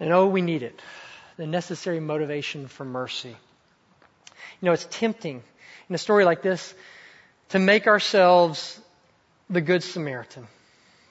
And 0.00 0.12
oh, 0.12 0.26
we 0.26 0.40
need 0.40 0.62
it. 0.62 0.80
The 1.36 1.46
necessary 1.46 2.00
motivation 2.00 2.68
for 2.68 2.84
mercy. 2.84 3.36
You 4.60 4.66
know, 4.66 4.72
it's 4.72 4.86
tempting 4.90 5.42
in 5.88 5.94
a 5.94 5.98
story 5.98 6.24
like 6.24 6.42
this 6.42 6.74
to 7.50 7.58
make 7.58 7.86
ourselves 7.86 8.80
the 9.48 9.60
Good 9.60 9.82
Samaritan. 9.82 10.46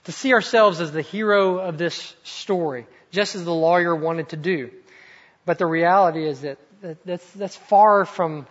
To 0.05 0.11
see 0.11 0.33
ourselves 0.33 0.79
as 0.79 0.91
the 0.91 1.01
hero 1.01 1.57
of 1.59 1.77
this 1.77 2.15
story, 2.23 2.87
just 3.11 3.35
as 3.35 3.43
the 3.43 3.53
lawyer 3.53 3.95
wanted 3.95 4.29
to 4.29 4.37
do. 4.37 4.71
But 5.45 5.57
the 5.57 5.65
reality 5.65 6.25
is 6.25 6.41
that, 6.41 6.57
that 6.81 7.05
that's, 7.05 7.31
that's 7.31 7.55
far 7.55 8.05
from 8.05 8.47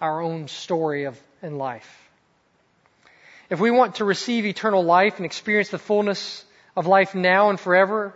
our 0.00 0.20
own 0.20 0.48
story 0.48 1.04
of 1.04 1.18
in 1.42 1.58
life. 1.58 1.88
If 3.50 3.60
we 3.60 3.70
want 3.70 3.96
to 3.96 4.04
receive 4.04 4.46
eternal 4.46 4.82
life 4.82 5.16
and 5.16 5.26
experience 5.26 5.68
the 5.68 5.78
fullness 5.78 6.44
of 6.76 6.86
life 6.86 7.14
now 7.14 7.50
and 7.50 7.60
forever, 7.60 8.14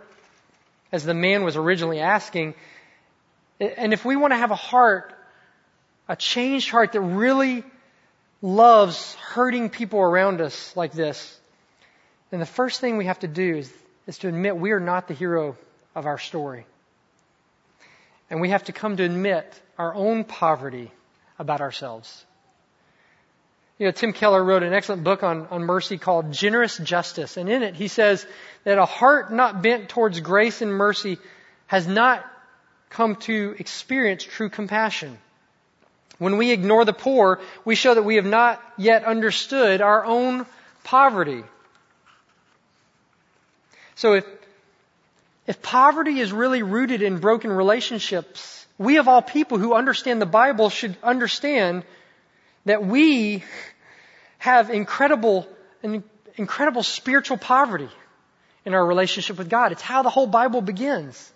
as 0.91 1.03
the 1.03 1.13
man 1.13 1.43
was 1.43 1.55
originally 1.55 1.99
asking, 1.99 2.55
and 3.59 3.93
if 3.93 4.05
we 4.05 4.15
want 4.15 4.31
to 4.31 4.37
have 4.37 4.51
a 4.51 4.55
heart, 4.55 5.13
a 6.07 6.15
changed 6.15 6.69
heart 6.69 6.93
that 6.93 7.01
really 7.01 7.63
loves 8.41 9.15
hurting 9.15 9.69
people 9.69 9.99
around 9.99 10.41
us 10.41 10.75
like 10.75 10.93
this, 10.93 11.39
then 12.29 12.39
the 12.39 12.45
first 12.45 12.81
thing 12.81 12.97
we 12.97 13.05
have 13.05 13.19
to 13.19 13.27
do 13.27 13.57
is, 13.57 13.73
is 14.05 14.17
to 14.19 14.27
admit 14.27 14.57
we 14.57 14.71
are 14.71 14.79
not 14.79 15.07
the 15.07 15.13
hero 15.13 15.57
of 15.95 16.05
our 16.05 16.17
story. 16.17 16.65
And 18.29 18.41
we 18.41 18.49
have 18.49 18.65
to 18.65 18.73
come 18.73 18.97
to 18.97 19.03
admit 19.03 19.61
our 19.77 19.93
own 19.93 20.23
poverty 20.23 20.91
about 21.39 21.61
ourselves. 21.61 22.25
You 23.79 23.85
know, 23.85 23.91
Tim 23.91 24.11
Keller 24.11 24.43
wrote 24.43 24.63
an 24.63 24.73
excellent 24.73 25.03
book 25.03 25.23
on, 25.23 25.47
on 25.47 25.63
mercy 25.63 25.97
called 25.97 26.31
Generous 26.31 26.77
Justice. 26.77 27.37
And 27.37 27.47
in 27.47 27.61
it, 27.61 27.75
he 27.75 27.87
says 27.87 28.25
that 28.63 28.79
a 28.79 28.85
heart 28.85 29.31
not 29.31 29.61
bent 29.61 29.89
towards 29.89 30.19
grace 30.19 30.61
and 30.61 30.71
mercy 30.73 31.19
has 31.67 31.87
not 31.87 32.25
come 32.89 33.15
to 33.17 33.55
experience 33.59 34.23
true 34.23 34.49
compassion. 34.49 35.17
When 36.19 36.37
we 36.37 36.51
ignore 36.51 36.83
the 36.83 36.93
poor, 36.93 37.39
we 37.63 37.75
show 37.75 37.93
that 37.93 38.03
we 38.03 38.15
have 38.15 38.25
not 38.25 38.61
yet 38.77 39.03
understood 39.03 39.81
our 39.81 40.05
own 40.05 40.45
poverty. 40.83 41.43
So 43.95 44.13
if, 44.13 44.25
if 45.45 45.61
poverty 45.61 46.19
is 46.19 46.31
really 46.31 46.63
rooted 46.63 47.01
in 47.01 47.19
broken 47.19 47.51
relationships, 47.51 48.65
we 48.77 48.97
of 48.97 49.07
all 49.07 49.21
people 49.21 49.57
who 49.57 49.73
understand 49.73 50.21
the 50.21 50.27
Bible 50.27 50.69
should 50.69 50.95
understand 51.03 51.83
that 52.65 52.85
we 52.85 53.43
have 54.39 54.69
incredible, 54.69 55.47
incredible 56.35 56.83
spiritual 56.83 57.37
poverty 57.37 57.89
in 58.65 58.73
our 58.73 58.85
relationship 58.85 59.37
with 59.37 59.49
God. 59.49 59.71
It's 59.71 59.81
how 59.81 60.03
the 60.03 60.09
whole 60.09 60.27
Bible 60.27 60.61
begins. 60.61 61.31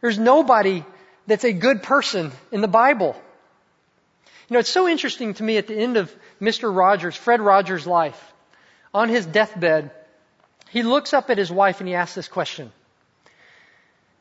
There's 0.00 0.18
nobody 0.18 0.84
that's 1.26 1.44
a 1.44 1.52
good 1.52 1.82
person 1.82 2.32
in 2.50 2.62
the 2.62 2.68
Bible. 2.68 3.14
You 4.50 4.54
know, 4.54 4.60
it's 4.60 4.68
so 4.68 4.88
interesting 4.88 5.34
to 5.34 5.44
me 5.44 5.58
at 5.58 5.68
the 5.68 5.76
end 5.76 5.96
of 5.96 6.12
Mr. 6.40 6.74
Rogers, 6.74 7.14
Fred 7.14 7.40
Rogers' 7.40 7.86
life, 7.86 8.20
on 8.92 9.08
his 9.08 9.24
deathbed, 9.24 9.92
he 10.70 10.82
looks 10.82 11.14
up 11.14 11.30
at 11.30 11.38
his 11.38 11.52
wife 11.52 11.78
and 11.78 11.88
he 11.88 11.94
asks 11.94 12.16
this 12.16 12.26
question. 12.26 12.72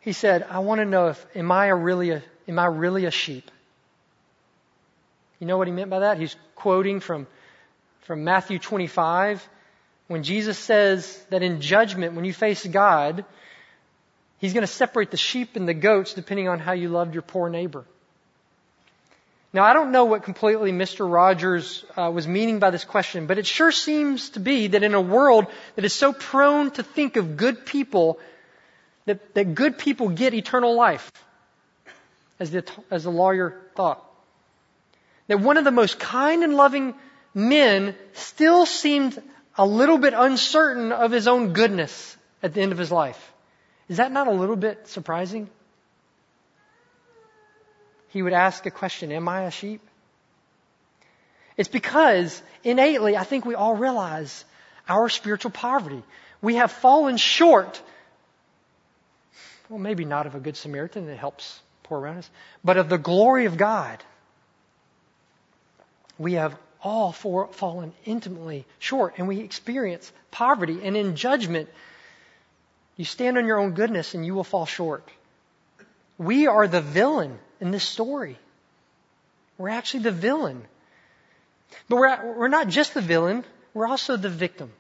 He 0.02 0.14
said, 0.14 0.46
I 0.48 0.60
want 0.60 0.82
to 0.82 0.86
know 0.86 1.08
if, 1.08 1.26
am 1.36 1.52
I 1.52 1.68
a 1.68 1.76
really 1.76 2.12
a, 2.12 2.24
am 2.48 2.60
I 2.60 2.68
really 2.68 3.06
a 3.06 3.12
sheep? 3.12 3.50
You 5.40 5.48
know 5.48 5.58
what 5.58 5.68
he 5.68 5.74
meant 5.74 5.90
by 5.90 6.00
that? 6.00 6.20
He's 6.20 6.36
quoting 6.56 7.00
from, 7.00 7.26
from 8.02 8.24
Matthew 8.24 8.60
25 8.60 9.48
when 10.08 10.22
Jesus 10.24 10.60
says 10.60 11.20
that 11.32 11.42
in 11.42 11.60
judgment, 11.60 12.14
when 12.14 12.26
you 12.26 12.34
face 12.34 12.66
God, 12.66 13.26
He's 14.40 14.54
going 14.54 14.62
to 14.62 14.68
separate 14.68 15.12
the 15.12 15.18
sheep 15.18 15.56
and 15.56 15.68
the 15.68 15.74
goats 15.74 16.14
depending 16.14 16.48
on 16.48 16.60
how 16.60 16.72
you 16.72 16.90
loved 16.90 17.14
your 17.14 17.22
poor 17.22 17.50
neighbor. 17.50 17.84
Now, 19.52 19.64
I 19.64 19.74
don't 19.74 19.92
know 19.92 20.06
what 20.06 20.24
completely 20.24 20.72
Mr. 20.72 21.12
Rogers 21.12 21.84
uh, 21.98 22.12
was 22.14 22.28
meaning 22.28 22.60
by 22.60 22.70
this 22.70 22.86
question, 22.86 23.26
but 23.26 23.40
it 23.40 23.48
sure 23.48 23.72
seems 23.72 24.30
to 24.32 24.40
be 24.40 24.68
that 24.68 24.84
in 24.84 24.94
a 24.94 25.02
world 25.02 25.48
that 25.76 25.84
is 25.84 25.94
so 25.94 26.14
prone 26.14 26.70
to 26.72 26.84
think 26.84 27.16
of 27.16 27.36
good 27.36 27.66
people, 27.66 28.20
that, 29.06 29.34
that 29.34 29.56
good 29.56 29.80
people 29.80 30.10
get 30.10 30.36
eternal 30.36 30.76
life, 30.76 31.12
as 32.40 32.52
the, 32.52 32.64
as 32.92 33.06
the 33.06 33.10
lawyer 33.10 33.60
thought. 33.76 34.06
That 35.28 35.40
one 35.40 35.58
of 35.58 35.64
the 35.64 35.72
most 35.72 36.00
kind 36.00 36.44
and 36.44 36.56
loving 36.56 36.94
men 37.34 37.96
still 38.14 38.68
seemed 38.68 39.20
a 39.58 39.66
little 39.66 39.98
bit 39.98 40.14
uncertain 40.16 40.92
of 40.92 41.12
his 41.12 41.28
own 41.28 41.54
goodness 41.54 42.16
at 42.44 42.54
the 42.54 42.62
end 42.62 42.72
of 42.72 42.78
his 42.78 42.92
life. 42.92 43.34
Is 43.88 43.98
that 43.98 44.12
not 44.12 44.28
a 44.28 44.32
little 44.32 44.56
bit 44.56 44.88
surprising? 44.88 45.50
He 48.10 48.22
would 48.22 48.34
ask 48.34 48.66
a 48.66 48.72
question, 48.72 49.12
Am 49.12 49.28
I 49.28 49.44
a 49.44 49.52
sheep? 49.52 49.82
It's 51.58 51.70
because 51.70 52.42
innately, 52.64 53.18
I 53.18 53.24
think 53.24 53.46
we 53.46 53.56
all 53.56 53.76
realize 53.76 54.46
our 54.88 55.10
spiritual 55.10 55.52
poverty. 55.52 56.02
We 56.42 56.56
have 56.56 56.72
fallen 56.72 57.18
short, 57.18 57.82
well, 59.70 59.80
maybe 59.80 60.06
not 60.06 60.26
of 60.26 60.36
a 60.36 60.40
good 60.40 60.56
Samaritan 60.56 61.08
that 61.08 61.18
helps 61.18 61.60
poor 61.84 62.00
around 62.00 62.20
us, 62.20 62.30
but 62.64 62.78
of 62.78 62.88
the 62.90 62.98
glory 62.98 63.46
of 63.46 63.58
God. 63.58 64.02
We 66.18 66.34
have 66.34 66.58
all 66.82 67.12
fallen 67.12 67.94
intimately 68.06 68.66
short, 68.80 69.16
and 69.18 69.28
we 69.28 69.40
experience 69.40 70.12
poverty. 70.32 70.80
And 70.84 70.96
in 70.96 71.16
judgment, 71.16 71.70
you 72.96 73.06
stand 73.06 73.38
on 73.38 73.46
your 73.46 73.60
own 73.60 73.72
goodness 73.72 74.14
and 74.14 74.26
you 74.26 74.34
will 74.34 74.44
fall 74.44 74.66
short. 74.66 75.08
We 76.20 76.48
are 76.48 76.68
the 76.68 76.82
villain 76.82 77.40
in 77.62 77.72
this 77.72 77.84
story. 77.84 78.38
We're 79.58 79.70
actually 79.70 80.04
the 80.04 80.12
villain. 80.12 80.64
But 81.88 81.96
we're, 81.96 82.34
we're 82.38 82.48
not 82.50 82.68
just 82.68 82.94
the 82.94 83.02
villain, 83.02 83.46
we're 83.74 83.88
also 83.88 84.18
the 84.18 84.30
victim. 84.30 84.72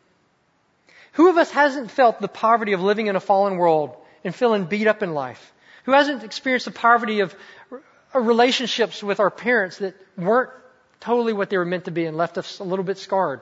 Who 1.14 1.30
of 1.30 1.38
us 1.38 1.50
hasn't 1.50 1.92
felt 1.92 2.20
the 2.20 2.28
poverty 2.28 2.74
of 2.74 2.82
living 2.82 3.08
in 3.08 3.16
a 3.16 3.20
fallen 3.22 3.58
world 3.58 3.96
and 4.24 4.36
feeling 4.36 4.66
beat 4.66 4.86
up 4.86 5.02
in 5.02 5.14
life? 5.14 5.54
Who 5.86 5.94
hasn't 5.94 6.24
experienced 6.24 6.66
the 6.66 6.72
poverty 6.72 7.22
of 7.22 7.34
uh, 7.72 8.20
relationships 8.20 9.02
with 9.02 9.20
our 9.20 9.32
parents 9.32 9.78
that 9.78 9.96
weren't 10.18 10.52
totally 11.00 11.34
what 11.34 11.50
they 11.50 11.58
were 11.58 11.66
meant 11.66 11.86
to 11.86 11.92
be 11.92 12.06
and 12.06 12.18
left 12.18 12.38
us 12.38 12.60
a 12.60 12.64
little 12.64 12.86
bit 12.86 12.98
scarred? 12.98 13.40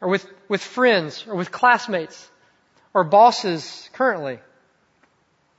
Or 0.00 0.08
with, 0.08 0.26
with 0.48 0.62
friends 0.62 1.24
or 1.26 1.36
with 1.36 1.50
classmates 1.50 2.30
or 2.92 3.02
bosses 3.02 3.88
currently, 3.92 4.40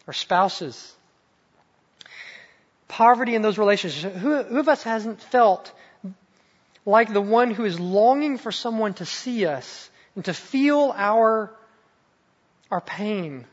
or 0.08 0.14
spouses. 0.14 0.96
Poverty 2.90 3.36
in 3.36 3.42
those 3.42 3.58
relationships. 3.58 4.18
Who, 4.18 4.44
who 4.44 4.60
of 4.60 4.68
us 4.68 4.84
hasn't 4.84 5.22
felt 5.22 5.72
like 6.86 7.14
the 7.14 7.22
one 7.22 7.52
who 7.52 7.64
is 7.64 7.80
longing 7.80 8.38
for 8.38 8.52
someone 8.52 8.96
to 8.96 9.06
see 9.06 9.46
us 9.46 9.90
and 10.16 10.26
to 10.26 10.34
feel 10.34 10.94
our, 10.98 11.54
our 12.72 12.82
pain, 12.82 13.46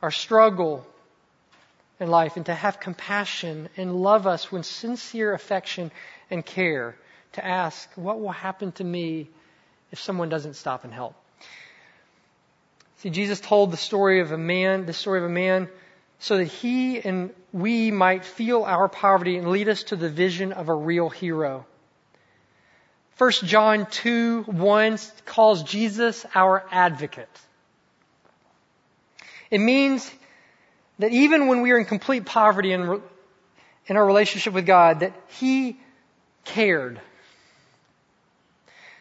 our 0.00 0.10
struggle 0.10 0.86
in 1.98 2.08
life, 2.08 2.36
and 2.36 2.46
to 2.46 2.54
have 2.54 2.80
compassion 2.80 3.68
and 3.76 3.94
love 3.94 4.26
us 4.26 4.50
with 4.50 4.64
sincere 4.64 5.34
affection 5.34 5.90
and 6.30 6.46
care, 6.46 6.96
to 7.32 7.44
ask, 7.44 7.90
what 7.96 8.20
will 8.20 8.32
happen 8.32 8.72
to 8.72 8.84
me 8.84 9.28
if 9.90 10.00
someone 10.00 10.28
doesn't 10.28 10.54
stop 10.54 10.84
and 10.84 10.94
help? 10.94 11.14
See, 12.98 13.10
Jesus 13.10 13.40
told 13.40 13.72
the 13.72 13.76
story 13.76 14.20
of 14.20 14.30
a 14.30 14.38
man, 14.38 14.86
the 14.86 14.92
story 14.92 15.18
of 15.18 15.24
a 15.24 15.28
man, 15.28 15.68
so 16.22 16.36
that 16.36 16.44
he 16.44 17.00
and 17.00 17.30
we 17.52 17.90
might 17.90 18.24
feel 18.24 18.62
our 18.62 18.88
poverty 18.88 19.36
and 19.38 19.48
lead 19.48 19.68
us 19.68 19.82
to 19.82 19.96
the 19.96 20.08
vision 20.08 20.52
of 20.52 20.68
a 20.68 20.74
real 20.74 21.10
hero. 21.10 21.66
1 23.18 23.32
John 23.42 23.86
2, 23.90 24.44
1 24.44 24.98
calls 25.26 25.64
Jesus 25.64 26.24
our 26.32 26.64
advocate. 26.70 27.28
It 29.50 29.58
means 29.58 30.08
that 31.00 31.10
even 31.10 31.48
when 31.48 31.60
we 31.60 31.72
are 31.72 31.78
in 31.78 31.86
complete 31.86 32.24
poverty 32.24 32.70
in, 32.70 33.02
in 33.88 33.96
our 33.96 34.06
relationship 34.06 34.54
with 34.54 34.64
God, 34.64 35.00
that 35.00 35.14
He 35.40 35.76
cared. 36.44 37.00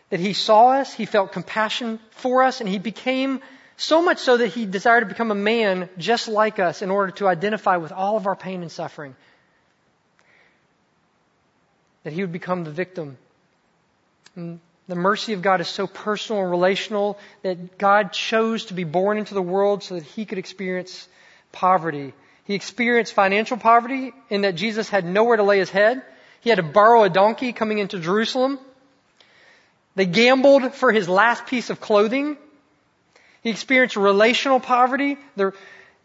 That 0.10 0.20
He 0.20 0.34
saw 0.34 0.72
us, 0.72 0.92
He 0.92 1.06
felt 1.06 1.34
compassion 1.34 2.00
for 2.10 2.42
us, 2.42 2.62
and 2.62 2.68
He 2.68 2.80
became 2.80 3.42
so 3.82 4.02
much 4.02 4.20
so 4.20 4.38
that 4.38 4.48
he 4.48 4.68
desired 4.68 5.00
to 5.00 5.06
become 5.08 5.32
a 5.32 5.36
man 5.36 5.90
just 5.98 6.28
like 6.28 6.60
us 6.60 6.84
in 6.84 6.92
order 6.92 7.12
to 7.14 7.28
identify 7.28 7.78
with 7.78 7.92
all 7.92 8.16
of 8.16 8.28
our 8.28 8.36
pain 8.36 8.62
and 8.62 8.72
suffering. 8.72 9.16
That 12.04 12.14
he 12.14 12.22
would 12.22 12.32
become 12.32 12.64
the 12.64 12.72
victim. 12.72 13.18
And 14.36 14.60
the 14.88 14.96
mercy 14.96 15.34
of 15.34 15.42
God 15.42 15.62
is 15.62 15.68
so 15.68 15.88
personal 15.88 16.44
and 16.44 16.52
relational 16.52 17.18
that 17.42 17.80
God 17.80 18.14
chose 18.14 18.66
to 18.66 18.76
be 18.76 18.84
born 18.84 19.18
into 19.18 19.34
the 19.34 19.42
world 19.42 19.82
so 19.84 19.96
that 19.96 20.04
he 20.04 20.26
could 20.26 20.38
experience 20.38 21.08
poverty. 21.52 22.14
He 22.44 22.54
experienced 22.54 23.14
financial 23.14 23.58
poverty 23.58 24.14
in 24.30 24.42
that 24.42 24.54
Jesus 24.54 24.90
had 24.90 25.06
nowhere 25.06 25.38
to 25.38 25.44
lay 25.44 25.58
his 25.58 25.72
head. 25.72 26.04
He 26.42 26.52
had 26.52 26.58
to 26.58 26.64
borrow 26.64 27.04
a 27.04 27.10
donkey 27.10 27.52
coming 27.52 27.80
into 27.80 28.00
Jerusalem. 28.00 28.60
They 29.96 30.06
gambled 30.06 30.76
for 30.76 30.92
his 30.92 31.10
last 31.10 31.48
piece 31.48 31.72
of 31.72 31.82
clothing 31.82 32.38
he 33.42 33.50
experienced 33.50 33.96
relational 33.96 34.60
poverty. 34.60 35.18
The, 35.36 35.54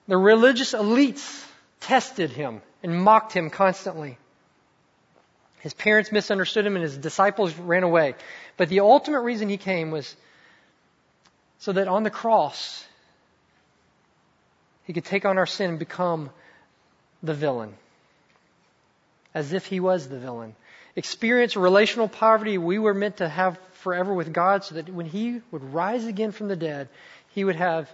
the 0.09 0.16
religious 0.16 0.72
elites 0.72 1.47
tested 1.80 2.30
him 2.30 2.62
and 2.82 3.03
mocked 3.03 3.32
him 3.32 3.51
constantly. 3.51 4.18
His 5.61 5.74
parents 5.74 6.12
misunderstood 6.12 6.66
him 6.66 6.76
and 6.76 6.82
his 6.82 6.97
disciples 6.97 7.55
ran 7.55 7.82
away. 7.82 8.14
But 8.57 8.68
the 8.68 8.80
ultimate 8.80 9.20
reason 9.20 9.49
he 9.49 9.57
came 9.57 9.91
was 9.91 10.14
so 11.59 11.72
that 11.72 11.89
on 11.89 12.03
the 12.03 12.11
cross, 12.11 12.84
he 14.84 14.93
could 14.93 15.05
take 15.05 15.24
on 15.24 15.39
our 15.39 15.47
sin 15.47 15.70
and 15.70 15.78
become 15.78 16.30
the 17.22 17.34
villain. 17.34 17.74
As 19.34 19.53
if 19.53 19.66
he 19.66 19.80
was 19.80 20.09
the 20.09 20.18
villain. 20.18 20.55
Experience 20.95 21.57
relational 21.57 22.09
poverty 22.09 22.57
we 22.57 22.78
were 22.78 22.95
meant 22.95 23.18
to 23.18 23.28
have 23.28 23.59
forever 23.80 24.14
with 24.14 24.32
God 24.32 24.64
so 24.64 24.76
that 24.76 24.89
when 24.89 25.07
he 25.07 25.41
would 25.51 25.62
rise 25.74 26.07
again 26.07 26.32
from 26.32 26.49
the 26.49 26.57
dead, 26.57 26.89
he 27.37 27.45
would 27.45 27.57
have, 27.57 27.89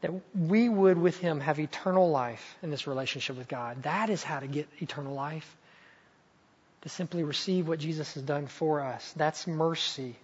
that 0.00 0.12
we 0.32 0.68
would 0.68 0.96
with 0.96 1.18
him 1.18 1.40
have 1.40 1.58
eternal 1.58 2.08
life 2.08 2.56
in 2.62 2.70
this 2.70 2.86
relationship 2.86 3.36
with 3.36 3.48
God. 3.48 3.82
That 3.82 4.10
is 4.10 4.22
how 4.22 4.38
to 4.38 4.46
get 4.46 4.68
eternal 4.78 5.12
life. 5.12 5.56
To 6.82 6.88
simply 6.88 7.24
receive 7.24 7.66
what 7.66 7.80
Jesus 7.80 8.14
has 8.14 8.22
done 8.22 8.46
for 8.46 8.80
us. 8.80 9.12
That's 9.16 9.48
mercy. 9.48 10.14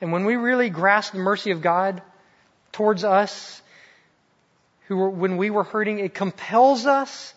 And 0.00 0.12
when 0.12 0.24
we 0.24 0.36
really 0.36 0.70
grasp 0.70 1.14
the 1.14 1.18
mercy 1.18 1.50
of 1.50 1.62
God 1.62 2.00
towards 2.70 3.02
us, 3.02 3.60
who 4.86 4.96
were, 4.96 5.10
when 5.10 5.36
we 5.36 5.50
were 5.50 5.64
hurting, 5.64 5.98
it 5.98 6.14
compels 6.14 6.86
us 6.86 7.34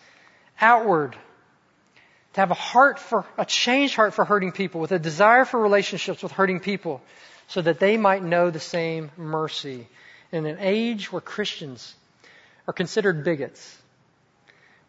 outward 0.61 1.15
to 2.33 2.39
have 2.39 2.51
a 2.51 2.53
heart 2.53 2.99
for, 2.99 3.25
a 3.39 3.45
changed 3.45 3.95
heart 3.95 4.13
for 4.13 4.23
hurting 4.23 4.51
people, 4.51 4.81
with 4.81 4.91
a 4.91 4.99
desire 4.99 5.45
for 5.45 5.59
relationships 5.59 6.21
with 6.21 6.31
hurting 6.31 6.59
people, 6.59 7.01
so 7.47 7.59
that 7.59 7.79
they 7.79 7.97
might 7.97 8.23
know 8.23 8.51
the 8.51 8.59
same 8.59 9.09
mercy 9.17 9.87
in 10.33 10.47
an 10.47 10.57
age 10.59 11.11
where 11.11 11.21
Christians 11.21 11.95
are 12.67 12.73
considered 12.73 13.23
bigots, 13.23 13.77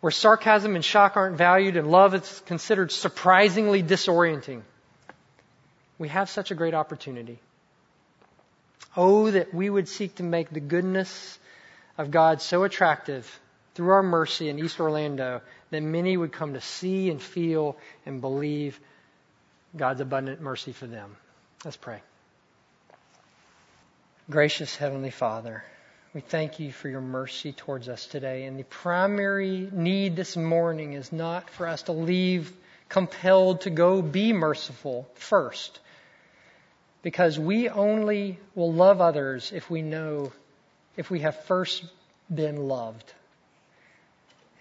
where 0.01 0.11
sarcasm 0.11 0.75
and 0.75 0.85
shock 0.85 1.17
aren't 1.17 1.37
valued 1.37 1.77
and 1.77 1.91
love 1.91 2.15
is 2.15 2.43
considered 2.47 2.91
surprisingly 2.91 3.83
disorienting. 3.83 4.63
We 5.99 6.09
have 6.09 6.31
such 6.31 6.51
a 6.51 6.55
great 6.55 6.75
opportunity. 6.75 7.39
Oh, 8.97 9.31
that 9.31 9.53
we 9.53 9.69
would 9.69 9.87
seek 9.87 10.17
to 10.17 10.23
make 10.23 10.51
the 10.51 10.61
goodness 10.61 11.39
of 11.99 12.11
God 12.11 12.41
so 12.41 12.65
attractive 12.65 13.41
through 13.75 13.91
our 13.91 14.03
mercy 14.03 14.49
in 14.49 14.59
East 14.59 14.81
Orlando 14.81 15.43
that 15.71 15.83
many 15.83 16.17
would 16.17 16.33
come 16.33 16.55
to 16.55 16.61
see 16.61 17.11
and 17.11 17.21
feel 17.21 17.77
and 18.07 18.21
believe 18.21 18.81
God's 19.77 20.01
abundant 20.01 20.41
mercy 20.41 20.73
for 20.73 20.87
them. 20.87 21.17
Let's 21.65 21.77
pray. 21.77 22.01
Gracious 24.31 24.75
Heavenly 24.75 25.11
Father, 25.11 25.63
we 26.15 26.23
thank 26.23 26.59
you 26.59 26.73
for 26.73 26.89
your 26.89 27.03
mercy 27.03 27.53
towards 27.53 27.91
us 27.91 28.07
today. 28.07 28.45
And 28.45 28.59
the 28.59 28.65
primary 28.65 29.69
need 29.71 30.17
this 30.17 30.35
morning 30.35 30.95
is 30.95 31.13
not 31.13 31.51
for 31.51 31.67
us 31.67 31.83
to 31.83 31.93
leave 31.93 32.51
compelled 32.89 33.61
to 33.63 33.71
go 33.71 34.01
be 34.01 34.33
merciful 34.33 35.07
first, 35.17 35.79
because 37.03 37.39
we 37.39 37.69
only 37.69 38.39
will 38.55 38.73
love 38.73 39.03
others 39.03 39.53
if 39.53 39.69
we 39.69 39.83
know, 39.83 40.33
if 40.97 41.11
we 41.11 41.21
have 41.21 41.45
first 41.45 41.85
been 42.35 42.57
loved. 42.57 43.13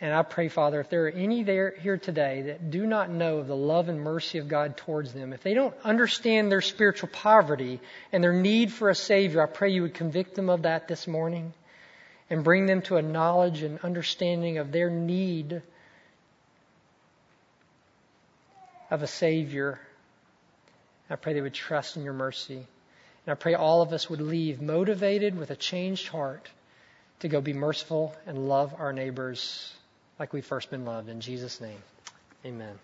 And 0.04 0.14
I 0.14 0.22
pray, 0.22 0.50
Father, 0.50 0.82
if 0.82 0.90
there 0.90 1.06
are 1.06 1.12
any 1.12 1.44
there 1.44 1.74
here 1.80 1.98
today 1.98 2.42
that 2.48 2.70
do 2.70 2.86
not 2.86 3.10
know 3.10 3.38
of 3.38 3.48
the 3.48 3.56
love 3.56 3.88
and 3.88 4.02
mercy 4.02 4.38
of 4.38 4.50
God 4.50 4.76
towards 4.76 5.14
them, 5.14 5.32
if 5.32 5.44
they 5.44 5.54
don't 5.54 5.74
understand 5.82 6.52
their 6.52 6.60
spiritual 6.60 7.08
poverty 7.08 7.80
and 8.12 8.22
their 8.22 8.34
need 8.34 8.74
for 8.74 8.90
a 8.90 8.96
Savior, 8.96 9.42
I 9.42 9.46
pray 9.46 9.70
you 9.70 9.84
would 9.84 9.94
convict 9.94 10.36
them 10.36 10.50
of 10.50 10.64
that 10.64 10.90
this 10.90 11.08
morning 11.08 11.54
and 12.30 12.44
bring 12.44 12.66
them 12.66 12.82
to 12.82 12.98
a 12.98 13.02
knowledge 13.02 13.64
and 13.64 13.80
understanding 13.80 14.58
of 14.58 14.74
their 14.74 14.90
need 14.90 15.62
of 18.92 19.04
a 19.04 19.08
Savior. 19.08 19.80
I 21.10 21.16
pray 21.16 21.32
they 21.32 21.40
would 21.40 21.54
trust 21.54 21.96
in 21.96 22.04
your 22.04 22.12
mercy. 22.12 22.58
And 22.58 23.32
I 23.32 23.36
pray 23.36 23.54
all 23.54 23.82
of 23.82 23.94
us 23.94 24.10
would 24.10 24.20
leave 24.20 24.62
motivated 24.62 25.38
with 25.38 25.50
a 25.50 25.56
changed 25.56 26.10
heart 26.10 26.50
to 27.22 27.30
go 27.30 27.40
be 27.40 27.54
merciful 27.54 28.14
and 28.28 28.50
love 28.50 28.76
our 28.78 28.92
neighbors 28.92 29.74
like 30.24 30.32
we've 30.32 30.46
first 30.46 30.72
been 30.72 30.86
loved. 30.86 31.10
In 31.10 31.20
Jesus' 31.20 31.60
name, 31.60 31.84
amen. 32.46 32.80